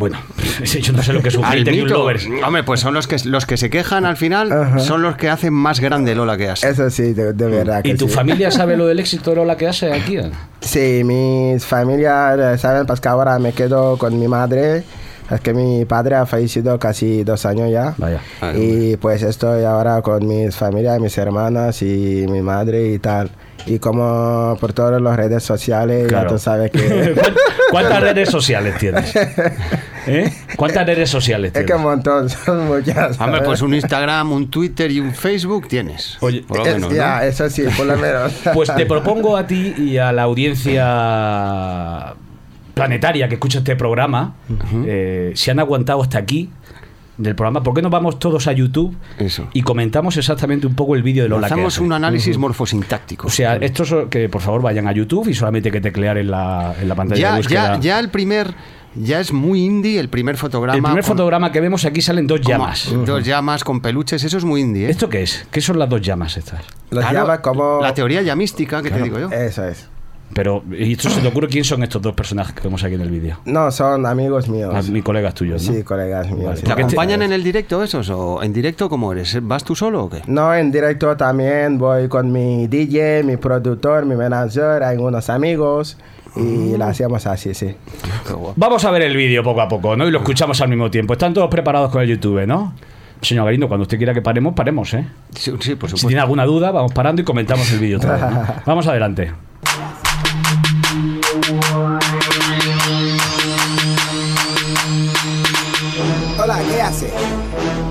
[0.00, 0.18] Bueno,
[0.64, 2.26] yo no sé lo que es un Al hater y un lovers.
[2.44, 4.78] Hombre, pues son los que los que se quejan al final, Ajá.
[4.80, 6.68] son los que hacen más grande Lola que hace.
[6.68, 8.14] Eso sí, de, de verdad que ¿Y tu sí.
[8.14, 10.18] familia sabe lo del éxito del hola que hace aquí?
[10.60, 14.82] Sí, mis familias eh, saben, pues que ahora me quedo con mi madre.
[15.30, 17.94] Es que mi padre ha fallecido casi dos años ya.
[17.98, 18.20] Vaya.
[18.56, 23.30] Y pues estoy ahora con mis familias, mis hermanas y mi madre y tal.
[23.64, 26.30] Y como por todas las redes sociales, Claro.
[26.30, 27.14] ya tú sabes que...
[27.14, 27.34] ¿Cuán-
[27.70, 29.12] ¿Cuántas redes sociales tienes?
[30.06, 30.32] ¿Eh?
[30.56, 31.84] ¿Cuántas redes sociales es que un tienes?
[31.84, 33.20] montón, son muchas.
[33.20, 36.16] Hombre, pues un Instagram, un Twitter y un Facebook tienes.
[36.20, 36.96] Oye, por lo Es- menos, ¿no?
[36.96, 38.32] ya, eso sí, por lo menos.
[38.54, 40.22] Pues te propongo a ti y a la
[40.94, 42.14] audiencia
[42.74, 44.34] planetaria que escucha este programa,
[44.86, 46.50] eh, si han aguantado hasta aquí
[47.18, 49.46] del programa, ¿por qué no vamos todos a YouTube Eso.
[49.52, 51.82] y comentamos exactamente un poco el vídeo de Lola que Hacemos hace?
[51.84, 53.26] un análisis morfosintáctico.
[53.26, 56.30] O sea, estos que por favor vayan a YouTube y solamente hay que teclear en
[56.30, 57.74] la, en la pantalla de ya, búsqueda.
[57.74, 58.54] ya, ya el primer,
[58.94, 60.76] ya es muy indie el primer fotograma.
[60.76, 62.88] el primer con- fotograma que vemos aquí salen dos como llamas.
[63.06, 64.86] Dos llamas con peluches, eso es muy indie.
[64.86, 64.90] ¿eh?
[64.90, 65.46] ¿Esto qué es?
[65.50, 66.62] ¿Qué son las dos llamas estas?
[66.90, 67.80] Los Claro, llama como...
[67.80, 69.30] La teoría llamística, que te digo yo.
[69.30, 69.88] Eso es.
[70.32, 73.00] Pero, ¿y esto se te ocurre quién son estos dos personajes que vemos aquí en
[73.00, 73.40] el vídeo?
[73.46, 74.72] No, son amigos míos.
[74.72, 75.72] Ah, mis colegas tuyos, ¿no?
[75.74, 76.44] Sí, colegas míos.
[76.44, 76.56] Vale.
[76.56, 76.62] sí.
[76.62, 78.08] ¿Te este- acompañan en el directo esos?
[78.10, 79.36] ¿O en directo cómo eres?
[79.42, 80.22] ¿Vas tú solo o qué?
[80.28, 85.96] No, en directo también voy con mi DJ, mi productor, mi manager, hay unos amigos
[86.36, 87.74] y lo hacemos así, sí.
[88.56, 90.06] Vamos a ver el vídeo poco a poco, ¿no?
[90.06, 91.12] Y lo escuchamos al mismo tiempo.
[91.14, 92.72] Están todos preparados con el YouTube, ¿no?
[93.20, 95.06] Señor Galindo, cuando usted quiera que paremos, paremos, ¿eh?
[95.34, 96.08] Sí, sí, por Si supuesto.
[96.08, 98.46] tiene alguna duda, vamos parando y comentamos el vídeo otra vez, ¿no?
[98.66, 99.32] Vamos adelante.
[106.42, 107.10] Hola, ¿qué hace?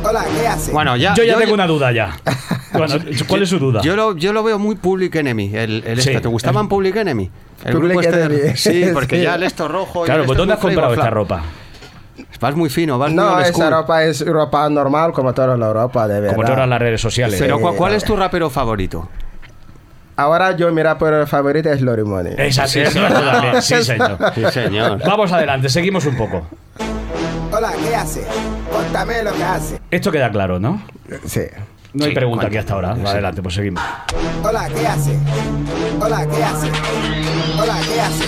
[0.03, 0.71] Hola, ¿qué hace?
[0.71, 1.13] Bueno, ya.
[1.13, 2.15] Yo ya tengo una duda ya.
[2.71, 2.95] Bueno,
[3.27, 3.81] ¿Cuál es su duda?
[3.81, 5.55] Yo lo, yo lo veo muy Public Enemy.
[5.55, 6.09] El, el Sí.
[6.09, 6.21] este.
[6.21, 7.29] ¿Te gustaban Public Enemy?
[7.65, 8.57] El Public grupo este de- Enemy.
[8.57, 9.23] Sí, porque Sí.
[9.23, 10.03] ya el esto rojo.
[10.03, 11.41] y Claro, pues ¿dónde has muy comprado esta ropa?
[12.39, 13.71] Vas muy fino, vas muy No, esa school.
[13.71, 16.35] ropa es ropa normal como toda la ropa, de verdad.
[16.35, 17.37] Como todas las redes sociales.
[17.39, 17.43] Sí.
[17.43, 19.09] Pero ¿cuál, cuál es tu rapero favorito?
[20.15, 22.33] Ahora yo mi rapero favorito es Lori Money.
[22.37, 23.61] Exacto, sí, también.
[23.63, 24.17] Sí, señor.
[24.35, 24.99] Sí, señor.
[25.05, 26.45] Vamos adelante, seguimos un poco.
[27.51, 28.23] Hola, ¿qué hace?
[28.71, 29.79] Contame lo que hace.
[29.89, 30.81] Esto queda claro, ¿no?
[31.25, 31.41] Sí.
[31.93, 32.91] No hay Sí, pregunta aquí hasta ahora.
[32.91, 33.81] Adelante, pues seguimos.
[34.43, 35.17] Hola, ¿qué hace?
[35.99, 36.67] Hola, ¿qué hace?
[37.59, 38.25] Hola, ¿qué hace?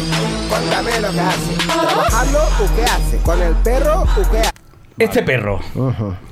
[0.50, 1.54] Contame lo que hace.
[1.68, 3.18] ¿Trabajando o qué hace?
[3.18, 4.52] ¿Con el perro o qué hace?
[4.98, 5.60] Este perro.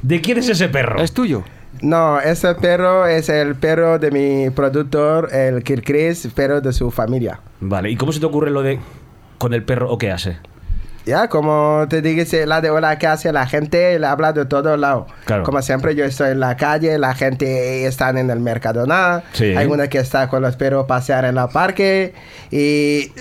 [0.01, 0.99] ¿De quién es ese perro?
[1.01, 1.43] ¿Es tuyo?
[1.81, 6.89] No, ese perro es el perro de mi productor, el Kir Chris, perro de su
[6.89, 7.39] familia.
[7.61, 8.79] Vale, ¿y cómo se te ocurre lo de
[9.37, 10.37] con el perro o qué hace?
[11.09, 14.79] Ya, como te dije, la de hola que hace la gente, le habla de todos
[14.79, 15.07] lados.
[15.25, 15.43] Claro.
[15.43, 19.55] Como siempre, yo estoy en la calle, la gente está en el Mercadona, Sí.
[19.55, 22.13] hay una que está con los perros pasear en el parque
[22.51, 23.11] y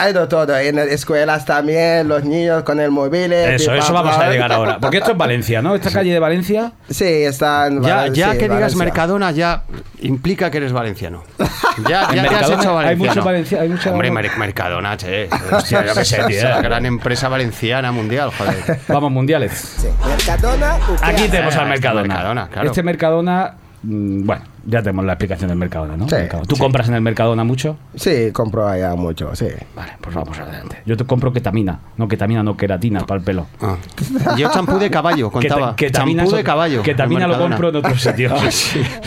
[0.00, 3.32] Hay de todo, en las escuelas también, los niños con el móvil.
[3.32, 4.78] Eso, y eso pa- vamos a llegar ahora.
[4.78, 5.74] Porque esto es Valencia, ¿no?
[5.74, 6.70] Esta calle de Valencia.
[6.88, 7.82] Sí, están.
[7.82, 8.78] Ya, ya sí, que digas Valencia.
[8.84, 9.62] Mercadona ya
[10.00, 11.24] implica que eres valenciano.
[11.88, 13.14] Ya, En ya te has hecho hay valenciano.
[13.14, 15.28] mucho valencia- hay Hombre, Mer- Mercadona, che.
[15.52, 16.36] Hostia, yo qué sé, tío.
[16.38, 18.80] Es la gran empresa valenciana mundial, joder.
[18.88, 19.52] Vamos, mundiales.
[19.52, 19.86] Sí.
[20.08, 22.02] Mercadona, ¿o qué Aquí tenemos al este Mercadona.
[22.14, 22.66] Mercadona, claro.
[22.68, 26.08] Este Mercadona, bueno, ya tenemos la explicación del Mercadona, ¿no?
[26.08, 26.48] Sí, Mercadona.
[26.48, 26.60] ¿Tú sí.
[26.62, 27.76] compras en el Mercadona mucho?
[27.94, 29.46] Sí, compro allá mucho, sí.
[29.76, 30.78] Vale, pues vamos adelante.
[30.84, 33.46] Yo te compro ketamina, no ketamina, no queratina para el pelo.
[33.60, 33.76] Ah.
[34.36, 35.76] Yo champú de caballo, contaba.
[35.76, 36.82] Keta- ketamina champú de caballo.
[36.82, 38.34] Ketamina lo compro en otro sitio.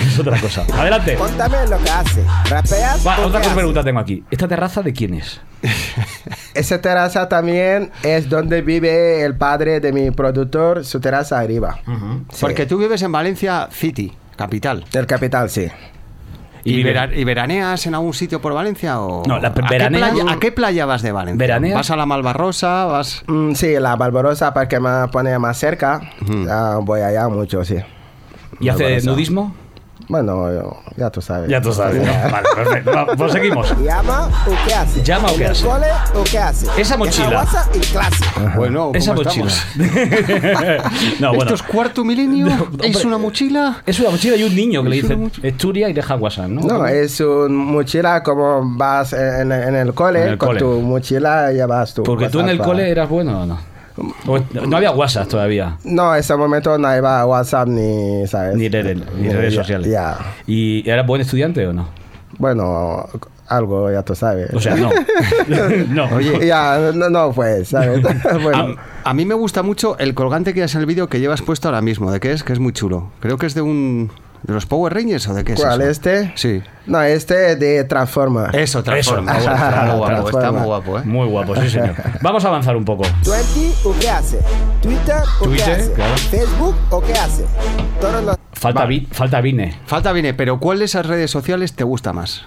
[0.02, 0.66] Es otra cosa.
[0.74, 1.16] Adelante.
[1.16, 2.24] Contame lo que hace.
[2.50, 3.50] ¿Rapeas Va, otra hace?
[3.56, 4.24] pregunta tengo aquí.
[4.32, 5.40] ¿Esta terraza de quién es?
[6.54, 11.80] Esa terraza también es donde vive el padre de mi productor, su terraza arriba.
[11.86, 12.38] Sí.
[12.42, 14.12] Porque tú vives en Valencia City,
[14.44, 14.86] capital.
[14.94, 15.68] El capital, sí.
[16.64, 19.00] Y ¿Y, vive- vera- y veraneas en algún sitio por Valencia?
[19.02, 19.24] O...
[19.26, 21.60] No, la ¿A, qué veranea- playa, a qué playa vas de Valencia?
[21.74, 22.86] ¿Vas a la Malvarrosa?
[22.86, 23.24] ¿Vas...?
[23.28, 26.02] Mm, sí, la Barbarosa para que me pone más cerca.
[26.50, 27.78] Ah, voy allá mucho, sí.
[28.60, 29.56] ¿Y hace nudismo?
[30.08, 31.50] Bueno, yo- ya tú sabes.
[31.50, 32.06] Ya tú sabes.
[32.06, 32.32] ¿no?
[32.32, 32.92] Vale, perfecto.
[32.92, 33.74] Va, pues seguimos.
[33.84, 35.04] ¿Llama o qué hace?
[35.04, 35.66] ¿Llama o ¿En qué hace?
[35.66, 36.68] cole o qué hace?
[36.78, 37.46] Esa mochila.
[37.74, 38.26] Y clase.
[38.56, 39.52] Bueno, ¿cómo Esa mochila.
[41.20, 41.44] no, bueno.
[41.44, 42.48] ¿Esto es cuarto milenio?
[42.48, 43.82] Hombre, ¿Es una mochila?
[43.86, 45.32] Es una mochila y un niño que le dice una.
[45.44, 46.62] Estudia y deja WhatsApp, ¿no?
[46.62, 50.60] No, es un mochila como vas en, en el cole, En el con cole.
[50.60, 53.71] tu mochila llevas tu Porque tú en el cole eras bueno o no.
[54.70, 55.78] No había WhatsApp todavía.
[55.84, 58.56] No, en ese momento no iba WhatsApp ni, ¿sabes?
[58.56, 59.90] Ni redes, ni redes ya- sociales.
[59.92, 60.18] Ya.
[60.48, 61.90] ¿Y eras buen estudiante o no?
[62.38, 63.06] Bueno,
[63.48, 64.54] algo ya tú sabes.
[64.54, 64.90] O sea, no.
[65.90, 66.16] no.
[66.16, 68.02] Oye, Ya, no, no pues, ¿sabes?
[68.44, 71.42] bueno, A, a mí me gusta mucho el colgante que en el vídeo que llevas
[71.42, 72.12] puesto ahora mismo.
[72.12, 72.44] ¿De qué es?
[72.44, 73.12] Que es muy chulo.
[73.20, 74.10] Creo que es de un...
[74.44, 75.90] ¿De los Power Rangers o de qué es ¿cuál eso?
[75.92, 76.32] este?
[76.36, 76.64] Sí.
[76.88, 78.50] No, este de Transforma.
[78.54, 79.38] Eso, transforma.
[79.38, 79.52] Eso.
[79.52, 80.40] Está muy guapo, Transforma.
[80.40, 81.02] está muy guapo, ¿eh?
[81.06, 81.96] Muy guapo, sí, señor.
[82.22, 83.04] Vamos a avanzar un poco.
[83.24, 84.40] ¿Twenty o qué hace?
[84.82, 85.92] ¿Twitter o Twitter, qué hace?
[85.94, 86.18] claro.
[86.18, 87.46] ¿Facebook o qué hace?
[88.00, 88.38] Todos los...
[88.54, 89.80] Falta, vi- falta Vine.
[89.86, 92.44] Falta viene, pero ¿cuál de esas redes sociales te gusta más?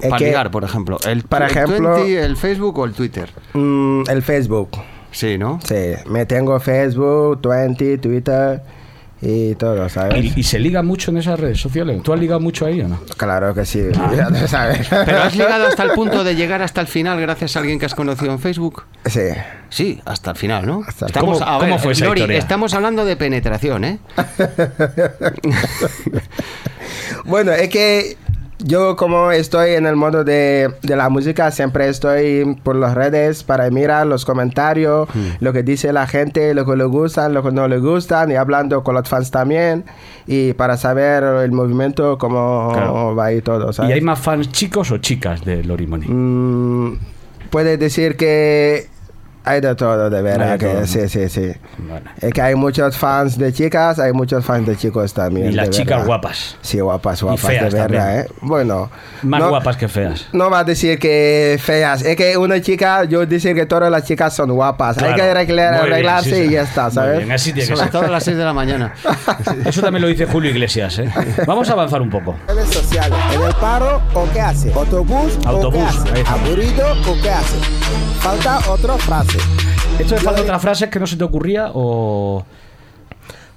[0.00, 0.98] Para que- ligar, por ejemplo.
[1.06, 3.30] El, Por el ejemplo- 20, el Facebook o el Twitter.
[3.54, 4.70] Mm, el Facebook.
[5.12, 5.58] Sí, ¿no?
[5.64, 8.60] Sí, me tengo Facebook, 20, Twitter
[9.20, 10.24] y todo, ¿sabes?
[10.36, 12.00] ¿Y, y se liga mucho en esas redes sociales?
[12.02, 13.00] ¿Tú has ligado mucho ahí o no?
[13.16, 13.82] Claro que sí,
[14.16, 14.86] ya sabes.
[15.06, 17.86] Pero has llegado hasta el punto de llegar hasta el final gracias a alguien que
[17.86, 18.84] has conocido en Facebook.
[19.06, 19.20] Sí.
[19.70, 20.82] Sí, hasta el final, ¿no?
[20.86, 22.38] Hasta el- estamos, ¿Cómo- a cómo fue esa Lori, historia?
[22.38, 23.98] estamos hablando de penetración, ¿eh?
[27.24, 28.16] Bueno, es que
[28.58, 33.44] yo como estoy en el mundo de, de la música, siempre estoy por las redes
[33.44, 35.08] para mirar los comentarios,
[35.40, 38.34] lo que dice la gente, lo que le gustan, lo que no le gustan, y
[38.34, 39.84] hablando con los fans también,
[40.26, 43.14] y para saber el movimiento, cómo Claro.
[43.14, 43.90] va y todo, ¿sabes?
[43.90, 46.06] ¿Y hay más fans chicos o chicas de Lorimoni?
[46.08, 46.98] Mm,
[47.50, 48.88] puede decir que
[49.44, 50.58] hay de todo, de verdad.
[50.58, 50.86] Que.
[50.86, 51.52] Sí, sí, sí.
[52.20, 55.48] Es que hay muchos fans de chicas, hay muchos fans de chicos también.
[55.50, 56.06] Y las chicas verdad.
[56.06, 56.56] guapas.
[56.60, 58.26] Sí, guapas, guapas, feas de verdad, también.
[58.26, 58.32] ¿eh?
[58.42, 58.90] Bueno.
[59.22, 60.26] Más no- guapas que feas.
[60.32, 62.02] No va a decir que feas.
[62.02, 64.96] Es que una chica, yo decir que todas las chicas son guapas.
[64.96, 65.14] Claro.
[65.14, 67.18] Hay que arreglar- Muy bien, arreglarse sí, y ya está, Muy ¿sabes?
[67.18, 67.90] bien, así tiene que ser.
[67.90, 68.92] todo a las 6 de la mañana.
[69.64, 71.10] Eso también lo dice Julio Iglesias, ¿eh?
[71.46, 72.36] Vamos a avanzar un poco.
[72.46, 73.18] redes sociales.
[73.32, 74.72] ¿En el paro o qué hace?
[74.72, 76.30] ¿Autobús, o Autobús, qué hace?
[76.30, 77.56] ¿Aburrido o qué hace?
[78.20, 79.37] Falta otra frase.
[79.98, 82.44] ¿Esto es falta otra frase que no se te ocurría o...?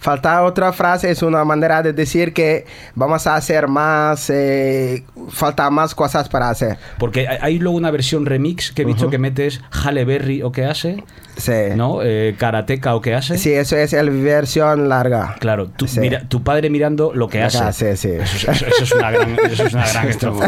[0.02, 5.70] Falta otra frase, es una manera de decir que vamos a hacer más, eh, falta
[5.70, 6.78] más cosas para hacer.
[6.98, 10.52] Porque hay- hay luego una versión remix que he visto que metes Halle Berry o
[10.52, 11.04] que hace,
[11.38, 11.52] Sí.
[11.76, 12.00] ¿no?
[12.02, 13.38] Eh, Karateka o que hace.
[13.38, 15.36] Sí, eso es la versión larga.
[15.40, 16.00] Claro, tu, Sí.
[16.00, 17.96] mira- tu padre mirando lo que hace.
[17.96, 18.10] sí.
[18.10, 20.48] Eso, es- eso- eso es una gran, eso es una gran estrofa.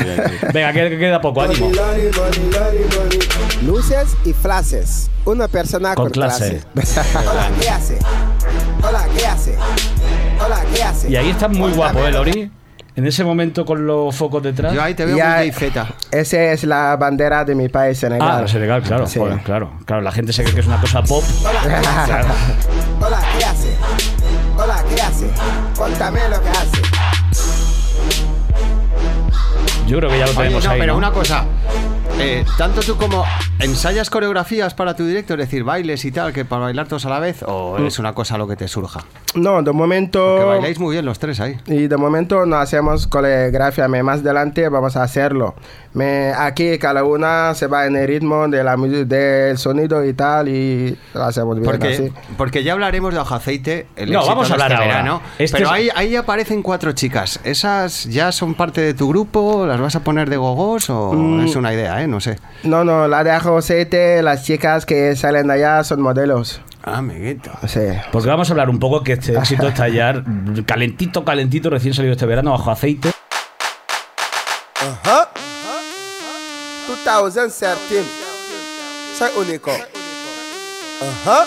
[0.51, 1.69] Venga, que que queda poco, ánimo.
[3.65, 5.09] Luces y frases.
[5.25, 6.61] Una persona Con con, clase.
[6.73, 7.01] clase.
[7.61, 7.97] ¿qué hace?
[9.23, 9.57] ¿Qué hace?
[10.45, 11.09] Hola, ¿qué hace?
[11.09, 12.51] Y ahí estás muy guapo, ¿eh, Lori?
[12.95, 14.73] En ese momento con los focos detrás.
[14.73, 15.87] Yo ahí te veo Ya- muy Z.
[16.11, 18.43] Esa es la bandera de mi país, Senegal.
[18.43, 19.17] Ah, Senegal, claro, Sí.
[19.17, 19.71] joder, claro.
[19.85, 21.23] Claro, la gente se cree que es una cosa pop.
[21.41, 22.13] Hola, ¿qué hace?
[23.01, 23.77] Hola, ¿qué hace?
[24.57, 25.29] Hola, ¿qué hace?
[25.77, 26.81] Cuéntame lo que hace.
[29.87, 30.79] Yo creo que ya lo Oye, tenemos no, ahí.
[30.79, 30.97] pero ¿no?
[30.99, 31.45] una cosa.
[32.19, 33.23] Eh, tanto tú como
[33.59, 37.09] ensayas coreografías para tu directo, es decir, bailes y tal, que para bailar todos a
[37.09, 37.85] la vez, o Mm.
[37.87, 39.01] es una cosa lo que te surja.
[39.35, 40.37] No, de momento...
[40.37, 41.57] Que bailáis muy bien los tres ahí.
[41.67, 45.55] Y de momento no hacemos coreografía, más adelante vamos a hacerlo.
[45.93, 50.49] Me, aquí cada una se va en el ritmo de la, del sonido y tal
[50.49, 52.11] y lo hacemos bien Porque, así.
[52.35, 54.95] porque ya hablaremos de Hoja Aceite, el No, vamos a hablar este ahora.
[54.95, 55.21] verano.
[55.37, 57.39] Este pero es- ahí, ahí aparecen cuatro chicas.
[57.43, 59.67] ¿Esas ya son parte de tu grupo?
[59.67, 62.07] ¿Las vas a poner de gogos o Mm, es una idea, ¿eh?
[62.07, 62.39] No sé.
[62.63, 66.59] No, no, la de ajo aceite, las chicas que salen de allá son modelos.
[66.83, 67.51] Ah, amiguito.
[67.67, 67.81] Sí.
[68.11, 70.23] Porque vamos a hablar un poco que este éxito está ya
[70.65, 73.11] calentito, calentito, recién salido este verano, bajo aceite.
[74.81, 75.29] Ajá.
[76.87, 78.03] 2013.
[79.17, 79.71] Soy único.
[79.71, 81.45] Ajá.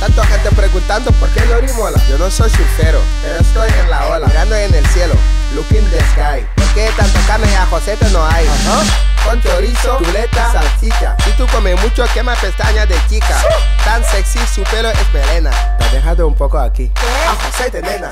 [0.00, 2.00] Tanto gente preguntando por qué Lori mola.
[2.08, 5.14] Yo no soy surfero, pero estoy en la ola, mirando en el cielo,
[5.54, 6.46] looking the sky.
[6.56, 8.46] ¿Por qué tanto carne y ajocete no hay?
[8.46, 8.82] Ajá.
[9.24, 11.16] Con chorizo, chuleta, salchicha.
[11.24, 13.40] Si tú comes mucho, quema pestañas de chica.
[13.84, 15.50] Tan sexy, su pelo es melena.
[15.78, 16.90] Te has dejado un poco aquí.
[17.28, 18.08] Ajocete, nena.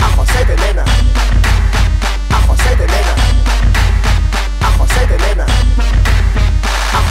[0.00, 0.84] Ajocete, nena.
[2.36, 3.14] Ajocete, nena.
[4.60, 5.46] Ajocete, nena.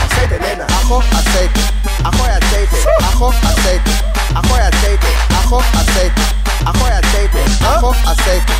[0.04, 0.66] Aceite, nena.
[0.80, 1.60] Ajo, aceite.
[2.04, 2.76] Ajo y aceite.
[3.04, 3.90] Ajo, aceite.
[4.34, 5.06] Ajo y aceite.
[5.38, 6.22] Ajo, aceite.
[6.64, 7.38] Ajo y aceite.
[7.64, 8.52] Ajo, aceite.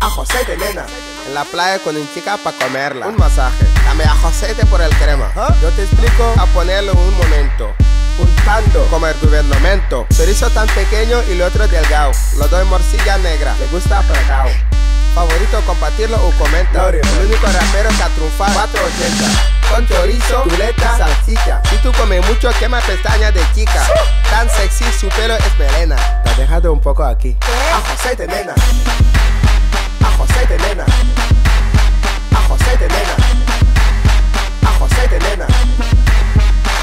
[0.00, 0.84] Ajo, aceite, nena.
[1.26, 3.06] En la playa con un chica para comerla.
[3.06, 3.64] Un masaje.
[3.84, 5.30] Dame ajo, aceite por el crema.
[5.60, 7.74] Yo te explico a ponerlo un momento.
[8.16, 10.06] Juntando como el gubernamento.
[10.16, 12.12] Chorizo tan pequeño y el otro delgado.
[12.38, 13.54] Lo doy morcilla negra.
[13.58, 14.50] Le gusta apretado.
[15.14, 16.88] Favorito, compartirlo o comenta.
[16.88, 19.52] El único rapero que ha triunfado 480.
[19.70, 21.60] Con chorizo, chuleta, salchicha.
[21.68, 23.86] Si tú comes mucho, quema pestañas de chica.
[24.30, 25.96] Tan sexy, su pelo es melena.
[26.24, 27.36] Te has dejado un poco aquí.
[27.72, 28.54] Ajo aceite, nena.
[30.04, 30.84] Ajo aceite, nena.
[32.34, 33.14] Ajo aceite, nena.
[34.66, 35.46] Ajo aceite, nena.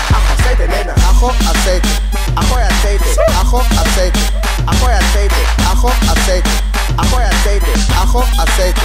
[0.10, 0.94] Ajo aceite, nena.
[1.10, 1.90] Ajo aceite.
[2.36, 3.06] Ajo y aceite.
[3.36, 4.20] Ajo aceite.
[4.68, 5.36] Ajo y aceite.
[5.68, 6.50] Ajo aceite.
[7.00, 7.74] Ajo y aceite.
[7.96, 8.82] Ajo aceite.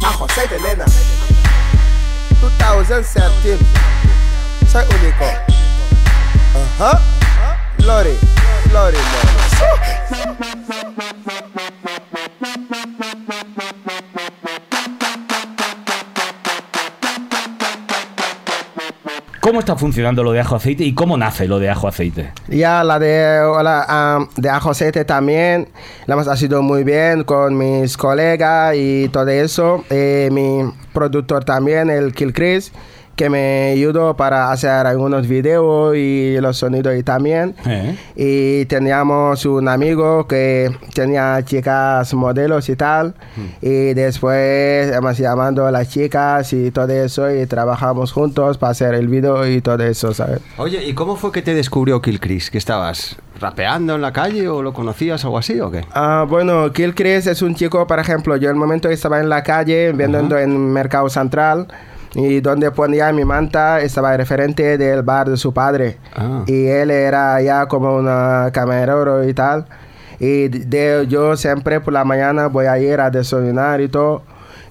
[0.00, 0.84] Ajo aceite, nena.
[2.40, 3.58] 2013.
[4.70, 5.24] Soy único.
[6.78, 7.00] Ajá.
[7.78, 8.16] Lori.
[8.72, 9.26] Lori, Lori.
[19.46, 22.32] ¿Cómo está funcionando lo de ajo aceite y cómo nace lo de ajo aceite?
[22.48, 25.68] Ya la de, la, um, de ajo aceite también
[26.06, 29.84] la hemos hecho muy bien con mis colegas y todo eso.
[29.88, 32.72] Eh, mi productor también, el Kill Chris,
[33.16, 37.54] que me ayudó para hacer algunos videos y los sonidos y también.
[37.64, 37.96] Eh.
[38.14, 43.14] Y teníamos un amigo que tenía chicas modelos y tal.
[43.62, 48.94] Y después hemos llamando a las chicas y todo eso y trabajamos juntos para hacer
[48.94, 50.40] el video y todo eso, ¿sabes?
[50.58, 52.50] Oye, ¿y cómo fue que te descubrió Kill Chris?
[52.50, 55.86] ¿Que estabas rapeando en la calle o lo conocías o algo así o qué?
[55.92, 59.30] Ah, bueno, Kill Chris es un chico, por ejemplo, yo en el momento estaba en
[59.30, 61.66] la calle vendiendo en Mercado Central
[62.16, 65.98] y donde ponía mi manta estaba el referente del bar de su padre.
[66.14, 66.44] Ah.
[66.46, 69.66] Y él era ya como una camarero y tal.
[70.18, 74.22] Y de, yo siempre por la mañana voy a ir a desayunar y todo.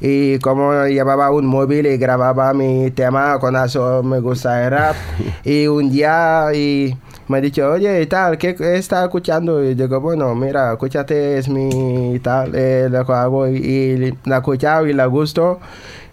[0.01, 4.95] Y como llevaba un móvil y grababa mi tema, con eso me gusta el rap.
[5.43, 9.63] y un día y me ha dicho, oye, y tal, ¿qué está escuchando?
[9.63, 13.47] Y digo, bueno, mira, escúchate, es mi tal, eh, lo que hago.
[13.47, 15.59] Y, y la he escuchado y le gustó.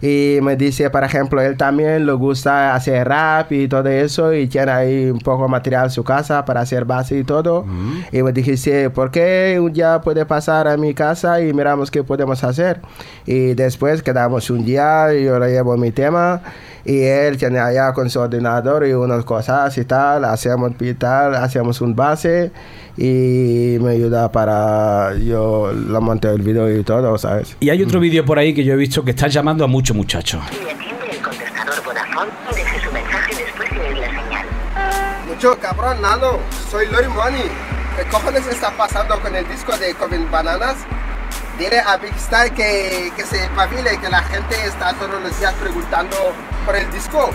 [0.05, 4.33] Y me dice, por ejemplo, él también le gusta hacer rap y todo eso.
[4.33, 7.65] Y tiene ahí un poco de material en su casa para hacer base y todo.
[8.11, 12.03] Y me dijiste, ¿por qué un día puede pasar a mi casa y miramos qué
[12.03, 12.81] podemos hacer?
[13.25, 16.41] Y después quedamos un día y yo le llevo mi tema.
[16.83, 20.25] Y él tiene allá con su ordenador y unas cosas y tal.
[20.25, 22.51] Hacemos y tal, hacemos un base.
[22.95, 27.57] Y me ayuda para yo lo monté el video y todo, ¿sabes?
[27.59, 29.95] Y hay otro vídeo por ahí que yo he visto que estás llamando a muchos
[29.95, 30.41] muchachos.
[30.51, 34.45] Le atiende el contestador Vodafone y deje su mensaje después de oír la señal.
[35.27, 36.37] Mucho cabrón, Nano.
[36.69, 37.43] Soy Lori Money.
[37.97, 40.75] ¿Qué cojones está pasando con el disco de Coven Bananas?
[41.57, 45.53] Dile a Big Star que, que se espabile, que la gente está todos los días
[45.55, 46.15] preguntando
[46.65, 47.29] por el disco.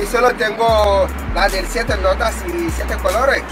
[0.00, 3.42] Y solo tengo la del siete notas y siete colores.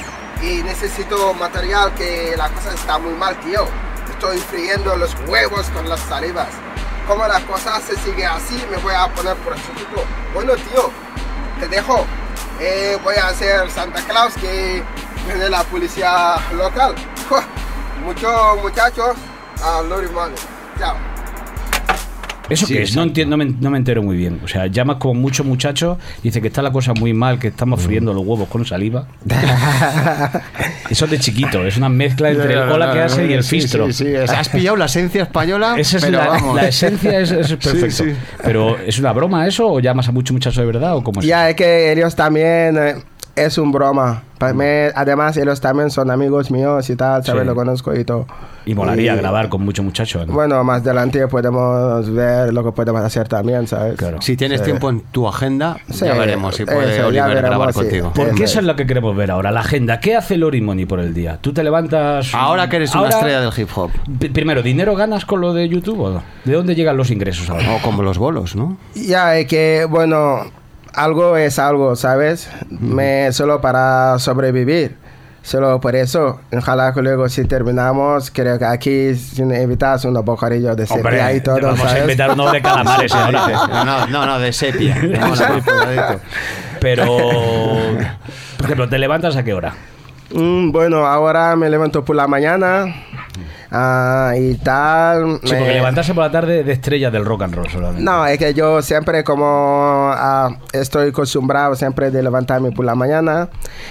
[0.43, 3.67] Y necesito material que la cosa está muy mal, tío.
[4.11, 6.49] Estoy friendo los huevos con las salivas.
[7.07, 10.05] Como la cosa se sigue así, me voy a poner por el chiquito.
[10.33, 10.91] Bueno, tío,
[11.59, 12.05] te dejo.
[12.61, 14.83] Eh, voy a hacer Santa Claus que
[15.27, 16.95] viene la policía local.
[18.05, 19.17] Mucho muchachos,
[19.63, 20.09] a Lori.
[20.79, 21.18] Chao.
[22.51, 22.97] ¿Eso Sí, qué es?
[22.97, 24.41] No, entiendo, no, me, no me entero muy bien.
[24.45, 27.81] O sea, llamas como muchos muchachos, dice que está la cosa muy mal, que estamos
[27.81, 29.07] friendo los huevos con saliva.
[30.91, 33.61] Eso es de chiquito, es una mezcla entre el hola que hace y el Sí,
[33.61, 33.87] fistro.
[33.93, 36.57] Sí, sí, Has pillado la esencia española, Esa es pero la, vamos.
[36.57, 38.05] la esencia, es, es perfecto.
[38.43, 41.27] Pero ¿es una broma eso o llamas a muchos muchachos de verdad o cómo es?
[41.27, 42.95] Ya es que ellos también, eh,
[43.45, 44.23] es un broma.
[44.39, 44.65] Para mí,
[44.95, 47.43] además, ellos también son amigos míos y tal, ¿sabes?
[47.43, 47.47] Sí.
[47.49, 48.25] Lo conozco y todo.
[48.67, 50.27] Y molaría grabar con muchos muchachos.
[50.29, 50.33] ¿no?
[50.33, 53.97] Bueno, más adelante podemos ver lo que podemos hacer también, ¿sabes?
[53.97, 54.21] Claro.
[54.21, 54.67] Si tienes Sí.
[54.67, 57.81] tiempo en tu agenda, Sí, ya veremos si puede Oliver veremos, grabar sí.
[57.81, 58.13] contigo.
[58.13, 59.99] Por- Porque eso es lo que queremos ver ahora, la agenda.
[59.99, 61.39] ¿Qué hace Lori Money por el día?
[61.41, 62.33] ¿Tú te levantas...
[62.35, 63.91] Ahora que eres una estrella del hip hop.
[64.33, 66.23] Primero, ¿dinero ganas con lo de YouTube o no?
[66.45, 67.75] ¿De dónde llegan los ingresos ahora?
[67.77, 68.77] O como los bolos, ¿no?
[68.95, 70.43] Ya, es que, bueno,
[70.95, 72.51] algo es algo, ¿sabes?
[72.71, 74.97] Me solo para sobrevivir.
[75.43, 80.77] Solo por eso, ojalá que luego si terminamos, creo que aquí si invitas unos bocadillos
[80.77, 82.03] de sepia y todo, vamos a ¿sabes?
[82.03, 83.49] invitar uno de calamares ahora.
[83.69, 85.01] No, no, no, no, de sepia.
[85.21, 86.21] Vamos a ver, cuidadito.
[86.81, 87.07] Pero,
[88.57, 89.75] por ejemplo, ¿te levantas a qué hora?
[90.35, 92.85] Mm, bueno, ahora me levanto por la mañana
[93.71, 95.41] ah, y tal.
[95.45, 98.03] Sí, porque levantarse por la tarde de estrella del rock and roll solamente.
[98.03, 103.49] No, es que yo siempre como ah, estoy acostumbrado siempre de levantarme por la mañana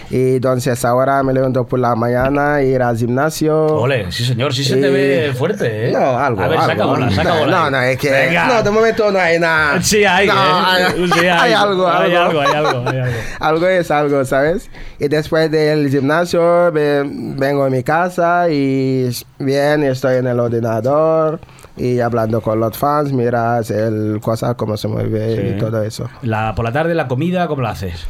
[0.09, 3.65] y entonces ahora me levanto por la mañana ir al gimnasio.
[3.67, 5.91] Ole, sí señor, sí se Y- te ve fuerte, ¿eh?
[5.91, 6.87] No, algo, A ver, saca algo.
[6.89, 7.51] bola, saca no, bola.
[7.57, 8.47] No, no, es que Venga.
[8.47, 9.81] no, de momento no hay nada.
[9.81, 10.37] Sí hay, No, ¿eh?
[10.65, 12.39] hay, Sí hay algo, hay algo.
[12.39, 13.13] algo, hay algo, hay algo.
[13.39, 14.69] Algo es algo, ¿sabes?
[14.99, 19.09] Y después del gimnasio ve- vengo a mi casa y
[19.39, 21.39] bien, estoy en el ordenador
[21.75, 25.55] y hablando con los fans, miras el cosa, cómo se mueve Sí.
[25.55, 26.09] y todo eso.
[26.21, 28.05] La, por la tarde la comida, ¿cómo la haces?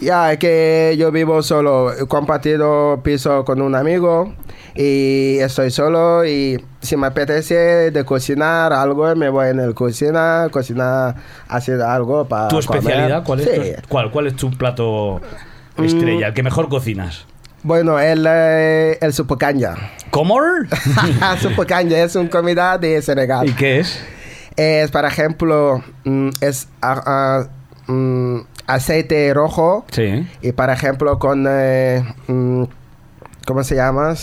[0.00, 4.32] Ya, es que yo vivo solo, he compartido piso con un amigo
[4.74, 10.46] y estoy solo y si me apetece de cocinar algo, me voy en el cocina,
[10.50, 11.16] cocinar,
[11.48, 13.24] hacer algo para ¿Tu especialidad?
[13.24, 13.72] ¿Cuál es, Sí.
[13.82, 15.20] tu, cuál, cuál es tu plato
[15.76, 16.28] estrella?
[16.28, 17.26] El que mejor cocinas.
[17.62, 19.76] Bueno, el, eh, el supo canja.
[20.10, 20.38] ¿Cómo?
[21.40, 23.48] supo canja es una comida de Senegal.
[23.48, 24.00] ¿Y qué es?
[24.56, 26.68] Es, por ejemplo, mm, es
[27.86, 30.26] mm, aceite rojo Sí.
[30.42, 32.64] y, por ejemplo, con, eh, mm,
[33.46, 34.14] ¿cómo se llama?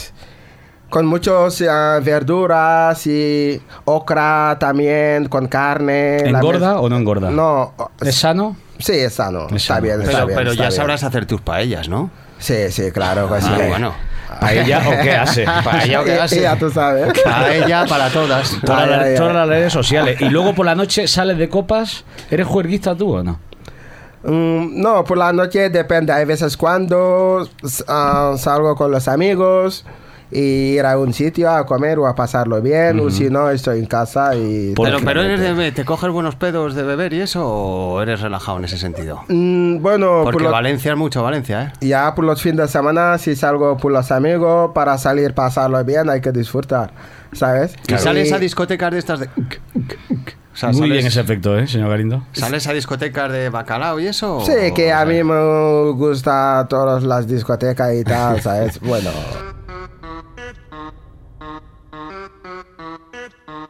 [0.89, 1.59] Con muchas
[2.03, 6.17] verduras y ocra también, con carne.
[6.19, 7.29] ¿Engorda o no engorda?
[7.29, 8.55] No, ¿Es sano?
[8.79, 9.47] sí, es sano.
[9.47, 10.37] Es está bien, está Pero, bien.
[10.37, 10.77] pero está ya bien.
[10.77, 12.09] sabrás hacer tus paellas, ¿no?
[12.39, 13.49] Sí, sí, claro que sí.
[13.51, 13.93] Ah, bueno.
[14.39, 15.45] ¿Paella o qué hace?
[15.63, 16.41] Paella o qué hace.
[16.41, 17.11] ya tú sabes.
[17.23, 18.57] Paella para todas.
[18.63, 19.17] Todas Ay, las- ay, ay.
[19.17, 20.21] todas las redes sociales.
[20.21, 22.03] Y luego por la noche sales de copas.
[22.29, 23.39] ¿Eres juerguista tú o no?
[24.23, 26.11] Mm, no, por la noche depende.
[26.13, 27.47] Hay veces cuando
[27.87, 29.85] ah, salgo con los amigos
[30.31, 33.85] ir a un sitio a comer o a pasarlo bien, o si no, estoy en
[33.85, 34.73] casa y...
[34.73, 38.21] Por- Pero, pero eres de, ¿te coges buenos pedos de beber y eso o eres
[38.21, 39.21] relajado en ese sentido?
[39.29, 41.85] Mm, bueno, por Porque lo- Valencia es mucho Valencia, ¿eh?
[41.87, 46.09] ya por los fines de semana, si salgo por los amigos para salir, pasarlo bien,
[46.09, 46.91] hay que disfrutar,
[47.33, 47.75] ¿sabes?
[47.87, 49.29] Y sales a discotecas de estas de...
[50.53, 52.23] O sea, Muy sales, bien ese efecto, ¿eh, señor Galindo?
[52.31, 54.41] ¿Sales a discotecas de bacalao y eso?
[54.43, 58.79] Sí, que o a sea, mí me gusta todas las discotecas y tal, ¿sabes?
[58.81, 59.11] Bueno.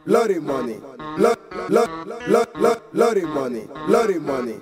[0.08, 0.80] Lorry money.
[1.18, 1.34] Lo,
[1.68, 1.84] lo,
[2.26, 3.68] lo, lo, Lorry money.
[3.88, 4.58] Lorry money.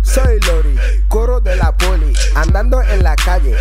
[0.00, 3.54] Soy Lori, coro de la poli, andando en la calle.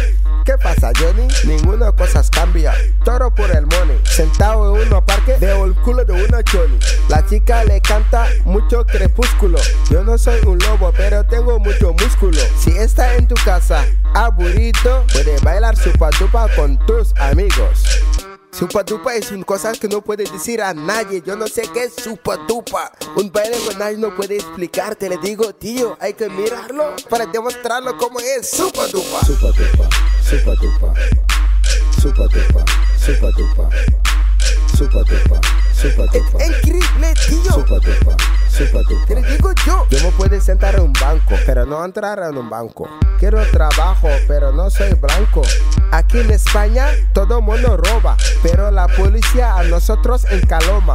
[0.46, 1.28] ¿Qué pasa, Johnny?
[1.46, 2.74] Ninguna cosa cambia.
[3.04, 4.00] Toro por el money.
[4.06, 6.80] Sentado en un parque, veo el culo de una Johnny.
[7.10, 9.60] La chica le canta mucho crepúsculo.
[9.90, 12.40] Yo no soy un lobo, pero tengo mucho músculo.
[12.58, 17.84] Si está en tu casa aburrido, puedes bailar supa dupa con tus amigos.
[18.52, 21.22] Supa dupa es una cosa que no puedes decir a nadie.
[21.26, 22.92] Yo no sé qué es supa dupa.
[23.16, 24.96] Un baile que nadie no puede explicar.
[24.96, 29.26] Te le digo, tío, hay que mirarlo para demostrarlo cómo es supa dupa.
[29.26, 29.90] Supa dupa,
[30.30, 30.94] supa dupa,
[32.02, 32.66] supa dupa,
[33.00, 33.70] supa dupa,
[34.78, 35.42] supa dupa,
[35.74, 36.44] supa dupa.
[36.44, 37.54] Es increíble, tío.
[37.54, 38.18] Supa dupa,
[38.52, 39.06] supa dupa.
[39.08, 39.88] Te le digo yo.
[39.90, 42.90] Yo me puedo sentar en un banco, pero no entrar en un banco.
[43.20, 45.42] Quiero trabajo, pero no soy blanco.
[45.92, 50.94] Aquí en España todo mundo roba, pero la policía a nosotros encaloma.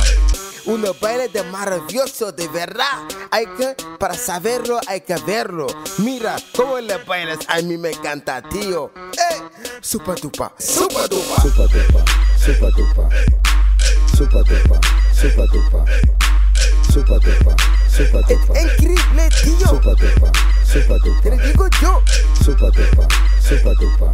[0.66, 2.98] Uno baile de maravilloso, de verdad.
[3.30, 5.68] Hay que, para saberlo, hay que verlo.
[5.98, 8.90] Mira cómo le bailas, a mí me encanta, tío.
[9.12, 9.42] ¡Eh!
[9.80, 11.42] Supa dupa, supa dupa.
[11.42, 12.04] Supa dupa,
[12.36, 13.08] supa dupa.
[14.16, 14.80] Supa dupa,
[15.12, 15.84] supa dupa.
[16.96, 17.54] Supa dupa,
[17.90, 18.58] supa dupa.
[18.58, 19.68] Es increíble, tío.
[19.68, 20.32] Supa dupa,
[20.64, 21.20] supa dupa.
[21.22, 22.02] Te lo digo yo.
[22.42, 23.06] Supa dupa,
[23.38, 24.12] supa dupa.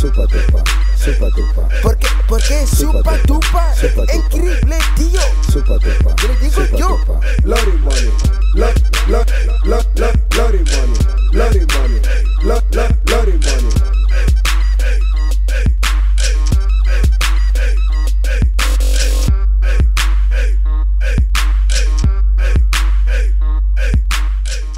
[0.00, 0.64] Supa dupa,
[0.96, 1.68] supa dupa.
[1.82, 2.66] ¿Por qué?
[2.66, 3.74] Supa dupa.
[4.10, 5.20] Increíble, tío.
[5.52, 6.14] Supa dupa.
[6.14, 6.98] Te lo digo yo.
[7.44, 8.10] Lori money.
[8.54, 8.68] Lo,
[9.08, 9.22] lo,
[9.66, 10.98] lo, lo, lori money.
[11.32, 12.00] Lori money.
[12.42, 13.95] Lo, lo, lori money.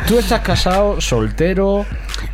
[0.08, 1.84] ¿Tú, estás casado, soltero,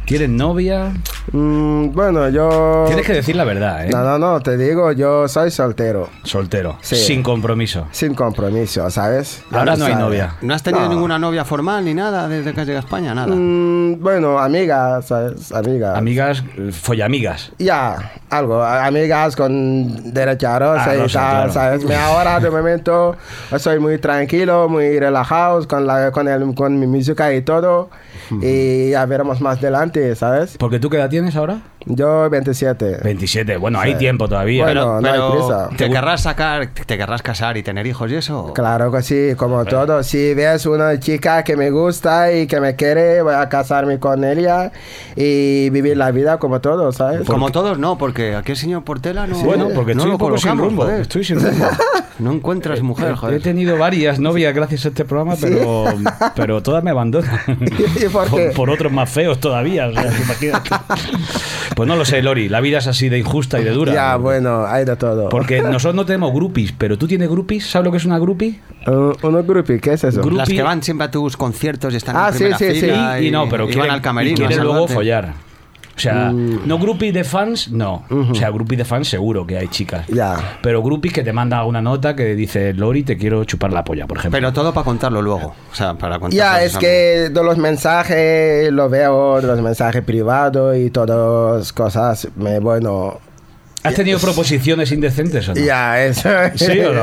[0.04, 0.92] tienes novia.
[1.32, 2.84] Mm, bueno, yo...
[2.86, 3.90] Tienes que decir la verdad, ¿eh?
[3.90, 6.96] No, no, no, te digo, yo soy soltero, Soltero, Sí.
[6.96, 7.86] sin compromiso.
[7.92, 9.42] sin compromiso, ¿sabes?
[9.50, 10.06] Ya Ahora no hay sabes.
[10.06, 10.34] novia.
[10.42, 10.90] ¿No has tenido No.
[10.90, 13.14] ninguna novia formal ni nada desde que has llegado a España?
[13.14, 13.34] Nada.
[13.34, 15.50] Mm, bueno, amigas, ¿sabes?
[15.50, 15.96] Amigas.
[15.96, 17.52] Amigas, follamigas.
[17.58, 21.52] Ya, algo, amigas con derecho a rosa Ah, y rosa, tal, claro.
[21.52, 21.84] ¿sabes?
[21.84, 23.16] Me ahora de momento
[23.58, 27.88] soy muy tranquilo, muy relajado con, la, con, el, con mi música y todo.
[28.42, 30.56] Y ya veremos más adelante, ¿sabes?
[30.58, 31.60] ¿Porque tú qué edad tienes ahora?
[31.86, 33.00] Yo 27.
[33.02, 33.56] 27.
[33.58, 34.64] Bueno, hay tiempo todavía.
[34.64, 35.68] Bueno, no hay prisa.
[35.76, 38.52] ¿te querrás sacar, te querrás casar y tener hijos y eso?
[38.54, 40.02] Claro que sí, como todo.
[40.02, 44.24] Si ves una chica que me gusta y que me quiere, voy a casarme con
[44.24, 44.72] ella
[45.14, 47.26] y vivir la vida como todo, ¿sabes?
[47.26, 49.36] Como todos no, porque aquí el señor Portela no.
[49.38, 50.82] Bueno, porque no estoy un poco sin rumbo.
[50.84, 51.02] joder.
[51.02, 51.66] Estoy sin rumbo.
[52.16, 53.42] No encuentras mujer, He joder.
[53.42, 55.86] tenido varias novias gracias a este programa, pero,
[56.36, 57.40] pero todas me abandonan.
[58.00, 58.52] ¿Y por qué?
[58.54, 59.88] por otros más feos todavía.
[59.88, 60.70] o sea, imagínate.
[61.74, 62.48] Pues no lo sé, Lori.
[62.48, 63.92] La vida es así de injusta y de dura.
[63.92, 65.28] Ya, bueno, hay de todo.
[65.28, 67.66] Porque nosotros no tenemos groupies, pero tú tienes groupies.
[67.68, 68.60] ¿Sabes lo que es una groupie?
[68.86, 69.80] Uh, ¿Unos grupos?
[69.82, 70.22] ¿Qué es eso?
[70.22, 72.58] Gru- Las Groupie- que van siempre a tus conciertos y están Ah, en sí, primera
[72.58, 72.80] sí, sí.
[72.82, 74.34] fila Y, y no, pero y quieren, van al camerino.
[74.34, 75.32] y quieren luego follar.
[75.96, 76.66] O sea, Mm.
[76.66, 78.04] no groupies de fans, no.
[78.10, 80.06] O sea, groupies de fans seguro que hay chicas.
[80.08, 80.58] Ya.
[80.62, 84.06] Pero groupies que te manda una nota que dice, Lori, te quiero chupar la polla,
[84.06, 84.36] por ejemplo.
[84.36, 85.54] Pero todo para contarlo luego.
[85.70, 86.36] O sea, para contarlo.
[86.36, 92.58] Ya, es que de los mensajes lo veo, los mensajes privados y todas cosas, me,
[92.58, 93.20] bueno,
[93.84, 95.60] ¿Has tenido proposiciones indecentes o no?
[95.60, 96.28] ya, eso.
[96.56, 97.02] ¿Sí o no?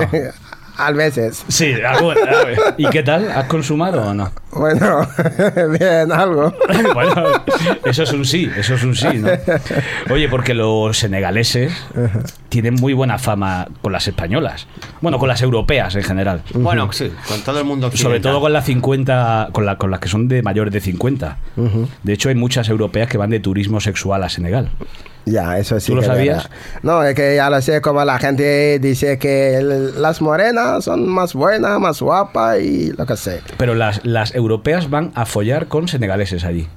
[0.78, 1.43] A veces.
[1.47, 2.57] Sí, alguna, a ver.
[2.78, 3.30] ¿Y qué tal?
[3.32, 4.32] ¿Has consumado o no?
[4.51, 5.07] Bueno,
[5.80, 6.53] bien, algo.
[6.93, 7.24] bueno,
[7.86, 9.30] eso es un sí, eso es un sí, ¿no?
[10.13, 11.72] Oye, porque los senegaleses
[12.49, 14.67] tienen muy buena fama con las españolas.
[15.01, 16.41] Bueno, con las europeas en general.
[16.53, 18.32] Bueno, sí, con todo el mundo Sobre occidental.
[18.32, 21.38] todo con las 50, con, la- con las que son de mayores de 50.
[22.03, 24.69] De hecho, hay muchas europeas que van de turismo sexual a Senegal.
[25.26, 25.91] Ya, eso sí.
[25.91, 26.43] ¿Tú lo sabías?
[26.49, 26.51] verdad.
[26.84, 31.07] No, es que ya lo sé, como la gente dice que el- las morenas son
[31.07, 33.41] más buenas, más guapas y lo que sé.
[33.57, 36.67] Pero las, las europeas van a follar con senegaleses allí.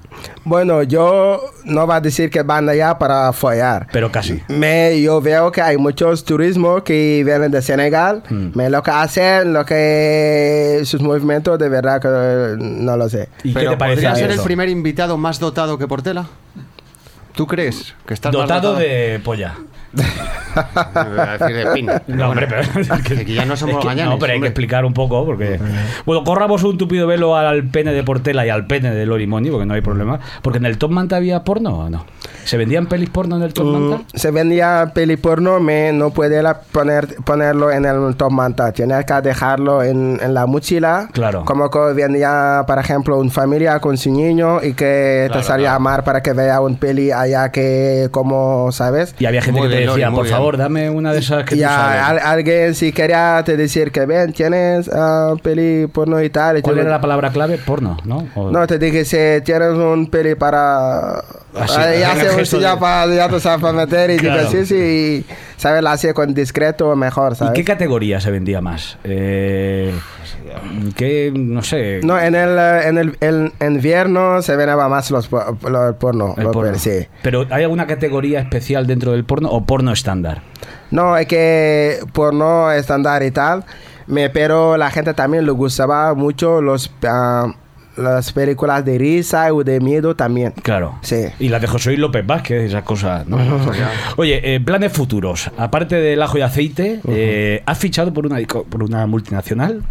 [0.44, 3.88] Bueno, yo no va a decir que van allá para follar.
[3.92, 4.40] Pero casi.
[4.48, 8.22] Me, yo veo que hay muchos turismos que vienen de Senegal.
[8.30, 8.50] Hmm.
[8.54, 13.28] Me lo que hacen, lo que sus movimientos, de verdad que no lo sé.
[13.42, 14.40] ¿Y Pero qué te parece ¿podría ser eso?
[14.40, 16.26] el primer invitado más dotado que Portela?
[17.34, 19.56] ¿Tú crees que estás más Dotado de polla.
[19.94, 20.04] De.
[22.06, 22.62] No, hombre, pero
[23.24, 25.58] que ya no somos es que- gañanes, No, pero hay que explicar un poco porque.
[26.06, 29.50] Bueno, corramos un tupido velo al pene de Portela y al pene de Lori Moni,
[29.50, 30.20] porque no hay problema.
[30.42, 32.06] Porque en el Top Manta había porno o no?
[32.44, 33.96] ¿Se vendían pelis porno en el Top Manta?
[33.96, 38.72] Mm, se vendía peli porno, me no puede la poner, ponerlo en el top manta.
[38.72, 41.08] Tiene que dejarlo en, en la mochila.
[41.12, 41.44] Claro.
[41.44, 45.78] Como que vendía, por ejemplo, una familia con su niño y que te salía a
[45.78, 49.14] mar para que vea un peli allá que, como, ¿sabes?
[49.18, 50.34] Y había gente Muy que bien, decía, por bien.
[50.36, 52.02] favor, dame una de esas que tú ya, sabes".
[52.02, 56.58] al- alguien si quería te decir que ven, tienes ah, peli porno y tal.
[56.58, 57.58] y ¿Cuál tú- era la palabra clave?
[57.58, 58.26] Porno, ¿no?
[58.34, 61.18] O- No, te dije si tienes un peli para...
[61.56, 62.14] Así, Ah, ya,
[62.44, 64.40] se, ya, de- pa- ya tú sabes para meter y Claro.
[64.40, 65.24] digo sí, sí, y,
[65.56, 65.82] ¿sabes?
[65.82, 67.54] La hacía con discreto mejor, ¿Y ¿sabes?
[67.54, 68.98] qué categoría se vendía más?
[69.04, 69.92] Eh,
[70.96, 72.00] ¿Qué, no sé?
[72.02, 75.94] No, en el, eh, en el en invierno se venaba más los, po- lo- el
[75.94, 76.34] porno.
[76.36, 76.74] el lo- porno.
[76.78, 77.06] Sí.
[77.22, 80.42] Pero ¿hay alguna categoría especial dentro del porno o porno estándar?
[80.90, 83.64] No, es que porno estándar y tal,
[84.06, 87.52] me, pero la gente también le gustaba mucho los, ah,
[87.96, 90.52] las películas de risa o de miedo también.
[90.62, 90.98] Claro.
[91.02, 91.26] Sí.
[91.38, 93.38] Y las de José Luis López Vázquez, esas cosas, ¿no?
[94.16, 95.50] Oye, eh, planes futuros.
[95.56, 99.82] Aparte del ajo y aceite, eh, ¿has fichado por una, por una multinacional?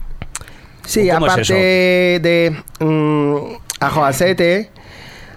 [0.85, 3.37] Sí, ¿Cómo es aparte de mm,
[3.79, 4.69] ajo aceite,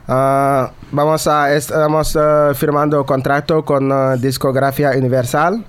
[0.08, 5.64] ah, vamos a estamos ah, firmando contrato con ah, discografía Universal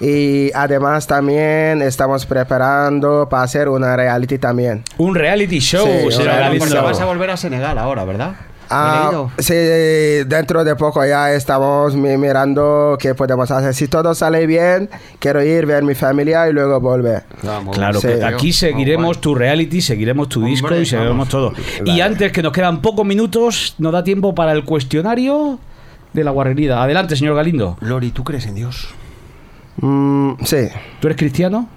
[0.00, 4.82] y además también estamos preparando para hacer una reality también.
[4.98, 6.58] Un reality show, Sí, un reality.
[6.58, 6.84] Porque show.
[6.84, 8.32] vas a volver a Senegal ahora, ¿verdad?
[8.74, 13.74] Ah, sí, dentro de poco ya estamos mi- mirando qué podemos hacer.
[13.74, 14.88] Si todo sale bien,
[15.18, 17.24] quiero ir ver mi familia y luego volver.
[17.42, 18.08] Vamos, Claro, Sí.
[18.08, 21.28] que aquí seguiremos tu reality, seguiremos tu Hombre, disco y seguiremos vamos.
[21.28, 21.52] todo.
[21.84, 25.58] Y antes que nos quedan pocos minutos, nos da tiempo para el cuestionario
[26.14, 26.82] de la guarrería.
[26.82, 27.76] Adelante, señor Galindo.
[27.80, 28.88] Lori, ¿tú crees en Dios?
[29.80, 30.68] Mm, sí,
[31.00, 31.68] ¿Tú eres cristiano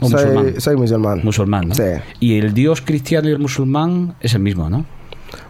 [0.00, 0.44] o musulmán?
[0.52, 1.20] soy, soy musulmán.
[1.24, 1.74] Musulmán, ¿no?
[1.74, 1.82] Sí.
[2.20, 4.84] Y el dios cristiano y el musulmán es el mismo, ¿no?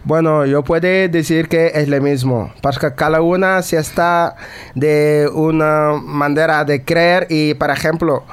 [0.03, 4.35] Bueno, yo puedo decir que es lo mismo, porque cada una se está
[4.75, 8.23] de una manera de creer y, por ejemplo,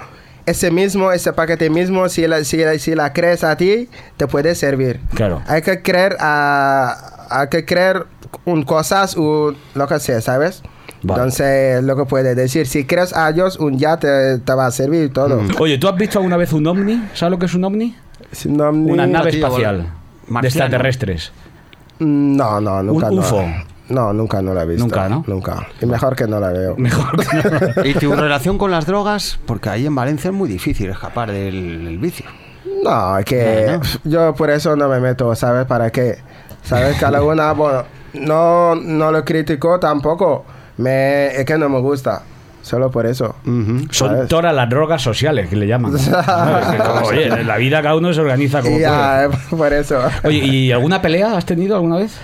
[0.46, 4.26] ese mismo, ese paquete mismo, si la, si, la- si la crees a ti, te
[4.26, 5.00] puede servir.
[5.14, 5.42] Claro.
[5.46, 8.06] Hay que creer a, hay que creer
[8.44, 10.62] un cosas o lo que sea, ¿sabes?
[11.02, 11.20] Vale.
[11.20, 14.70] Entonces, lo que puede decir, si crees a ellos, un ya te, te va a
[14.70, 15.40] servir todo.
[15.58, 17.02] Oye, ¿tú has visto alguna vez un ovni?
[17.14, 17.96] ¿Sabes lo que es un ovni?
[18.46, 19.86] Una nave tío, espacial
[20.28, 21.32] de extraterrestres.
[21.98, 23.08] No, no, nunca.
[23.08, 23.20] Un no.
[23.20, 23.44] UFO.
[23.88, 24.84] No, nunca no la he visto.
[24.84, 25.24] Nunca, ¿no?
[25.26, 25.66] Nunca.
[25.80, 26.76] Y mejor que no la veo.
[26.76, 27.84] Mejor que no.
[27.84, 29.38] ¿Y tu relación con las drogas?
[29.44, 32.26] Porque ahí en Valencia es muy difícil escapar del, del vicio.
[32.82, 35.66] No, es que yo por eso no me meto, ¿sabes?
[35.66, 36.18] ¿Para qué?
[36.62, 36.96] ¿Sabes?
[36.98, 37.84] Cada una, bueno,
[38.14, 40.44] no, no lo critico tampoco.
[40.76, 42.22] Me, es que no me gusta.
[42.62, 43.34] Solo por eso.
[43.44, 43.86] Ujú.
[43.90, 44.28] Son ¿Sabes?
[44.28, 45.94] todas las drogas sociales que le llaman.
[47.04, 48.82] Oye, en la vida cada uno se organiza como puede.
[48.82, 50.00] ya, por eso.
[50.22, 52.16] Oye, ¿y alguna pelea has tenido alguna vez?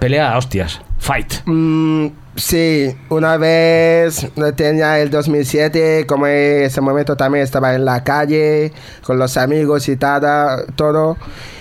[0.00, 0.80] Pelea a hostias.
[0.98, 1.34] Fight.
[1.44, 4.26] Mm, sí, una vez
[4.56, 8.72] tenía el 2007, como en ese momento también estaba en la calle
[9.04, 11.16] con los amigos y tada, todo.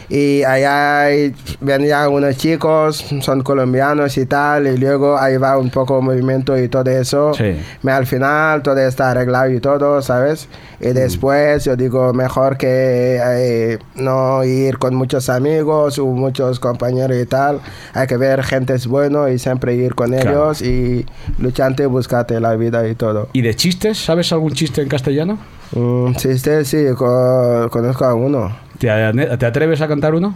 [0.10, 5.70] Y allá hay- venían unos chicos, son colombianos y tal, y luego ahí va un
[5.70, 7.34] poco movimiento y todo eso.
[7.34, 7.56] Sí.
[7.82, 10.48] Me, al final todo está arreglado y todo, ¿sabes?
[10.80, 17.18] Y después yo digo, mejor que eh, no ir con muchos amigos o muchos compañeros
[17.18, 17.60] y tal.
[17.94, 20.30] Hay que ver gente es bueno y siempre ir con Claro.
[20.52, 21.06] ellos y
[21.40, 23.30] lucharte y buscarte la vida y todo.
[23.34, 23.98] ¿Y de chistes?
[23.98, 25.40] ¿Sabes algún chiste en castellano?
[25.72, 28.65] Mm, sí, sí, sí, co- conozco a uno.
[28.80, 30.36] ¿Te, te atreves a cantar uno?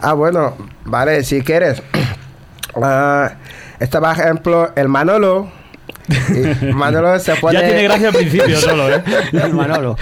[0.00, 1.82] Ah, bueno, vale, si quieres.
[2.78, 3.32] Ah,
[3.80, 5.50] este, por ejemplo, el Manolo.
[6.08, 7.58] Y Manolo se pone...
[7.58, 9.02] Ya tiene gracia al principio solo, ¿eh?
[9.52, 9.96] Manolo.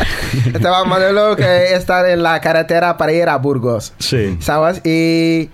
[0.52, 3.94] Estaba Manolo que está en la carretera para ir a Burgos.
[4.00, 4.36] Sí.
[4.40, 4.84] ¿Sabes?
[4.84, 5.50] Y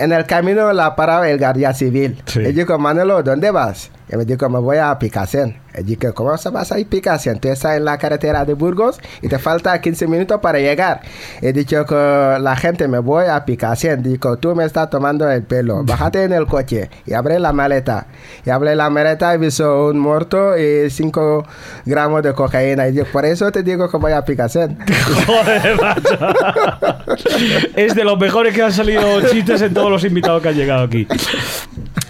[0.00, 2.20] en el camino la paraba el guardia civil.
[2.26, 2.40] Sí.
[2.40, 3.92] Y dijo, Manolo, ¿dónde vas?
[4.12, 5.56] Y me dijo, me voy a Picasen.
[5.76, 7.40] Y dije, ¿cómo se vas a Picasen?
[7.40, 11.00] Tú estás en la carretera de Burgos y te falta 15 minutos para llegar.
[11.40, 14.02] Y dicho que la gente me voy a Picasen.
[14.02, 15.82] Dijo, tú me estás tomando el pelo.
[15.84, 18.06] Bájate en el coche y abre la maleta.
[18.44, 21.46] Y abre la maleta y visto un muerto y 5
[21.86, 22.88] gramos de cocaína.
[22.88, 24.78] Y digo, por eso te digo que voy a Picasen.
[25.26, 26.18] Joder, macho.
[27.74, 30.84] Es de los mejores que han salido chistes en todos los invitados que han llegado
[30.84, 31.06] aquí.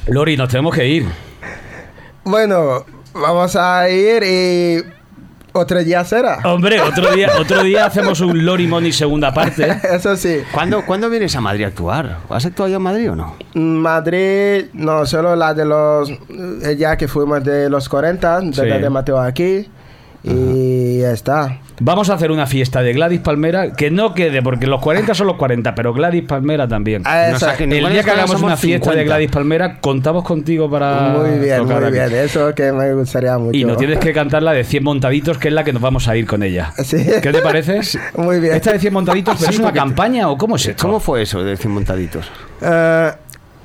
[0.06, 1.33] Lori, nos tenemos que ir.
[2.24, 4.82] Bueno, vamos a ir y
[5.52, 6.38] otro día será.
[6.44, 9.68] Hombre, otro día, otro día hacemos un Lori Money segunda parte.
[9.92, 10.38] Eso sí.
[10.52, 12.18] ¿Cuándo, ¿Cuándo vienes a Madrid a actuar?
[12.30, 13.36] ¿Has actuado ya en Madrid o no?
[13.54, 16.10] Madrid, no, solo la de los.
[16.10, 18.62] eh, Ya que fuimos de los 40, de, Sí.
[18.62, 19.68] de Mateo aquí.
[20.26, 21.60] Y ya está.
[21.80, 25.26] Vamos a hacer una fiesta de Gladys Palmera que no quede, porque los 40 son
[25.26, 27.02] los 40, pero Gladys Palmera también.
[27.04, 29.02] Ah, No El día es que hagamos una fiesta de 50.
[29.04, 31.14] Gladys Palmera, contamos contigo para.
[31.18, 32.10] muy bien, tocar muy aquí.
[32.10, 32.24] bien.
[32.24, 33.56] Eso que me gustaría mucho.
[33.58, 36.06] Y nos tienes que cantar la de 100 montaditos, que es la que nos vamos
[36.08, 36.72] a ir con ella.
[36.84, 37.04] Sí.
[37.22, 37.80] ¿Qué te parece?
[38.16, 38.54] Muy bien.
[38.54, 40.82] ¿Esta de 100 montaditos pero Sí, es una campaña o cómo es esto?
[40.86, 42.30] ¿Cómo fue eso de 100 montaditos?
[42.60, 43.10] Eh,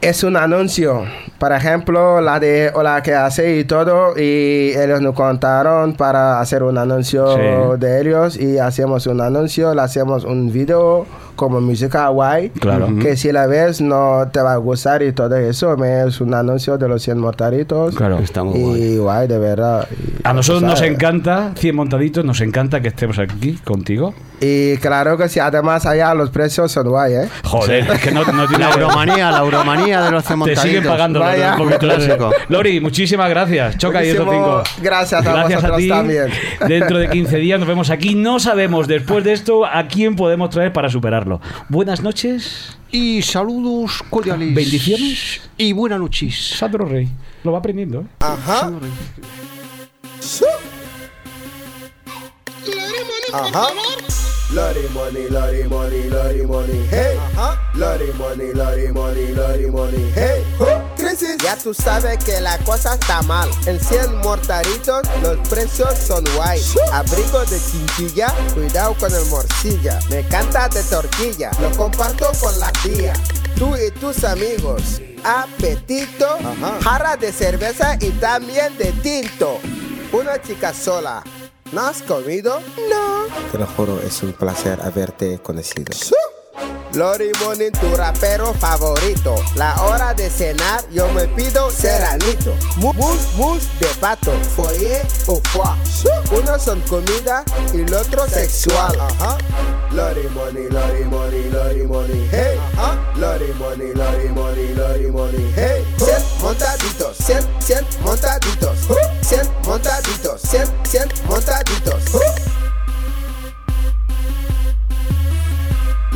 [0.01, 1.03] es un anuncio.
[1.37, 3.57] Por ejemplo, la de Hola, ¿qué hace?
[3.57, 4.13] y todo.
[4.17, 7.79] Y ellos nos contaron para hacer un anuncio Sí.
[7.79, 8.37] de ellos.
[8.37, 11.05] Y hacemos un anuncio, le hacemos un video
[11.39, 12.49] como música guay.
[12.49, 12.89] Claro.
[13.01, 15.73] Que si la ves no te va a gustar y todo eso.
[15.85, 17.95] Es un anuncio de los 100 mortaritos.
[17.95, 18.19] Claro.
[18.19, 18.97] Está muy Y guay.
[18.97, 19.87] guay, de verdad.
[19.89, 24.13] Y, A nosotros nos encanta 100 montaditos, nos encanta que estemos aquí contigo.
[24.41, 27.29] Y claro que sí, además allá los precios son guay, ¿eh?
[27.43, 30.63] Joder, es que no, no tiene La euromanía, la euromanía de los 100 Te montaditos.
[30.63, 31.51] siguen pagando Vaya.
[31.53, 32.31] un poquito Clásico.
[32.47, 33.77] Lori, muchísimas gracias.
[33.77, 34.63] Choca y Muchísimo 105.
[34.81, 35.89] gracias a Gracias a vosotros ti.
[35.89, 36.27] también.
[36.67, 38.15] Dentro de 15 días nos vemos aquí.
[38.15, 41.28] No sabemos después de esto a quién podemos traer para superarlo.
[41.69, 44.53] Buenas noches, Y saludos cordiales.
[44.55, 45.41] Bendiciones.
[45.57, 46.35] Y buenas noches.
[46.57, 47.07] Sandro Rey.
[47.43, 48.05] Lo va aprendiendo, ¿eh?
[48.19, 48.71] Ajá.
[53.33, 53.67] Ajá.
[54.51, 57.19] Lottie money, lottie money, lottie money, hey.
[57.75, 60.43] Lottie money, lottie money, lottie money, hey.
[60.97, 61.37] Crisis.
[61.43, 63.47] Ya tú sabes que la cosa está mal.
[63.67, 66.59] En 100 mortaritos los precios son guay.
[66.91, 69.99] Abrigo de chinchilla, cuidado con el morcilla.
[70.09, 73.13] Me canta de tortilla, lo comparto con la tía.
[73.55, 74.99] Tú y tus amigos.
[75.23, 76.39] Apetito,
[76.83, 79.59] jarra de cerveza y también de tinto.
[80.11, 81.23] Una chica sola.
[81.71, 82.59] ¿No has comido?
[82.89, 83.51] No.
[83.51, 85.93] Te lo juro, es un placer haberte conocido.
[86.93, 89.35] Lori Bonin, tu rapero favorito.
[89.55, 92.55] La hora de cenar, yo me pido serranito.
[92.77, 95.69] Mus, mus de pato, foie o foie.
[96.31, 98.99] Unos son comida y el otro sexual.
[98.99, 99.37] Ajá.
[99.91, 102.59] Lori Bonin, Lori Bonin, Lori Bonin, hey.
[102.77, 102.97] Ajá.
[103.15, 105.85] Lori Bonin, Lori Bonin, Lori Bonin, hey.
[105.97, 108.77] Cien montaditos, cien, cien montaditos.
[109.21, 112.03] Cien montaditos, cien, cien montaditos.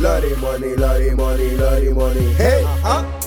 [0.04, 2.32] Bloody money, bloody money, bloody money.
[2.34, 3.23] Hey, huh?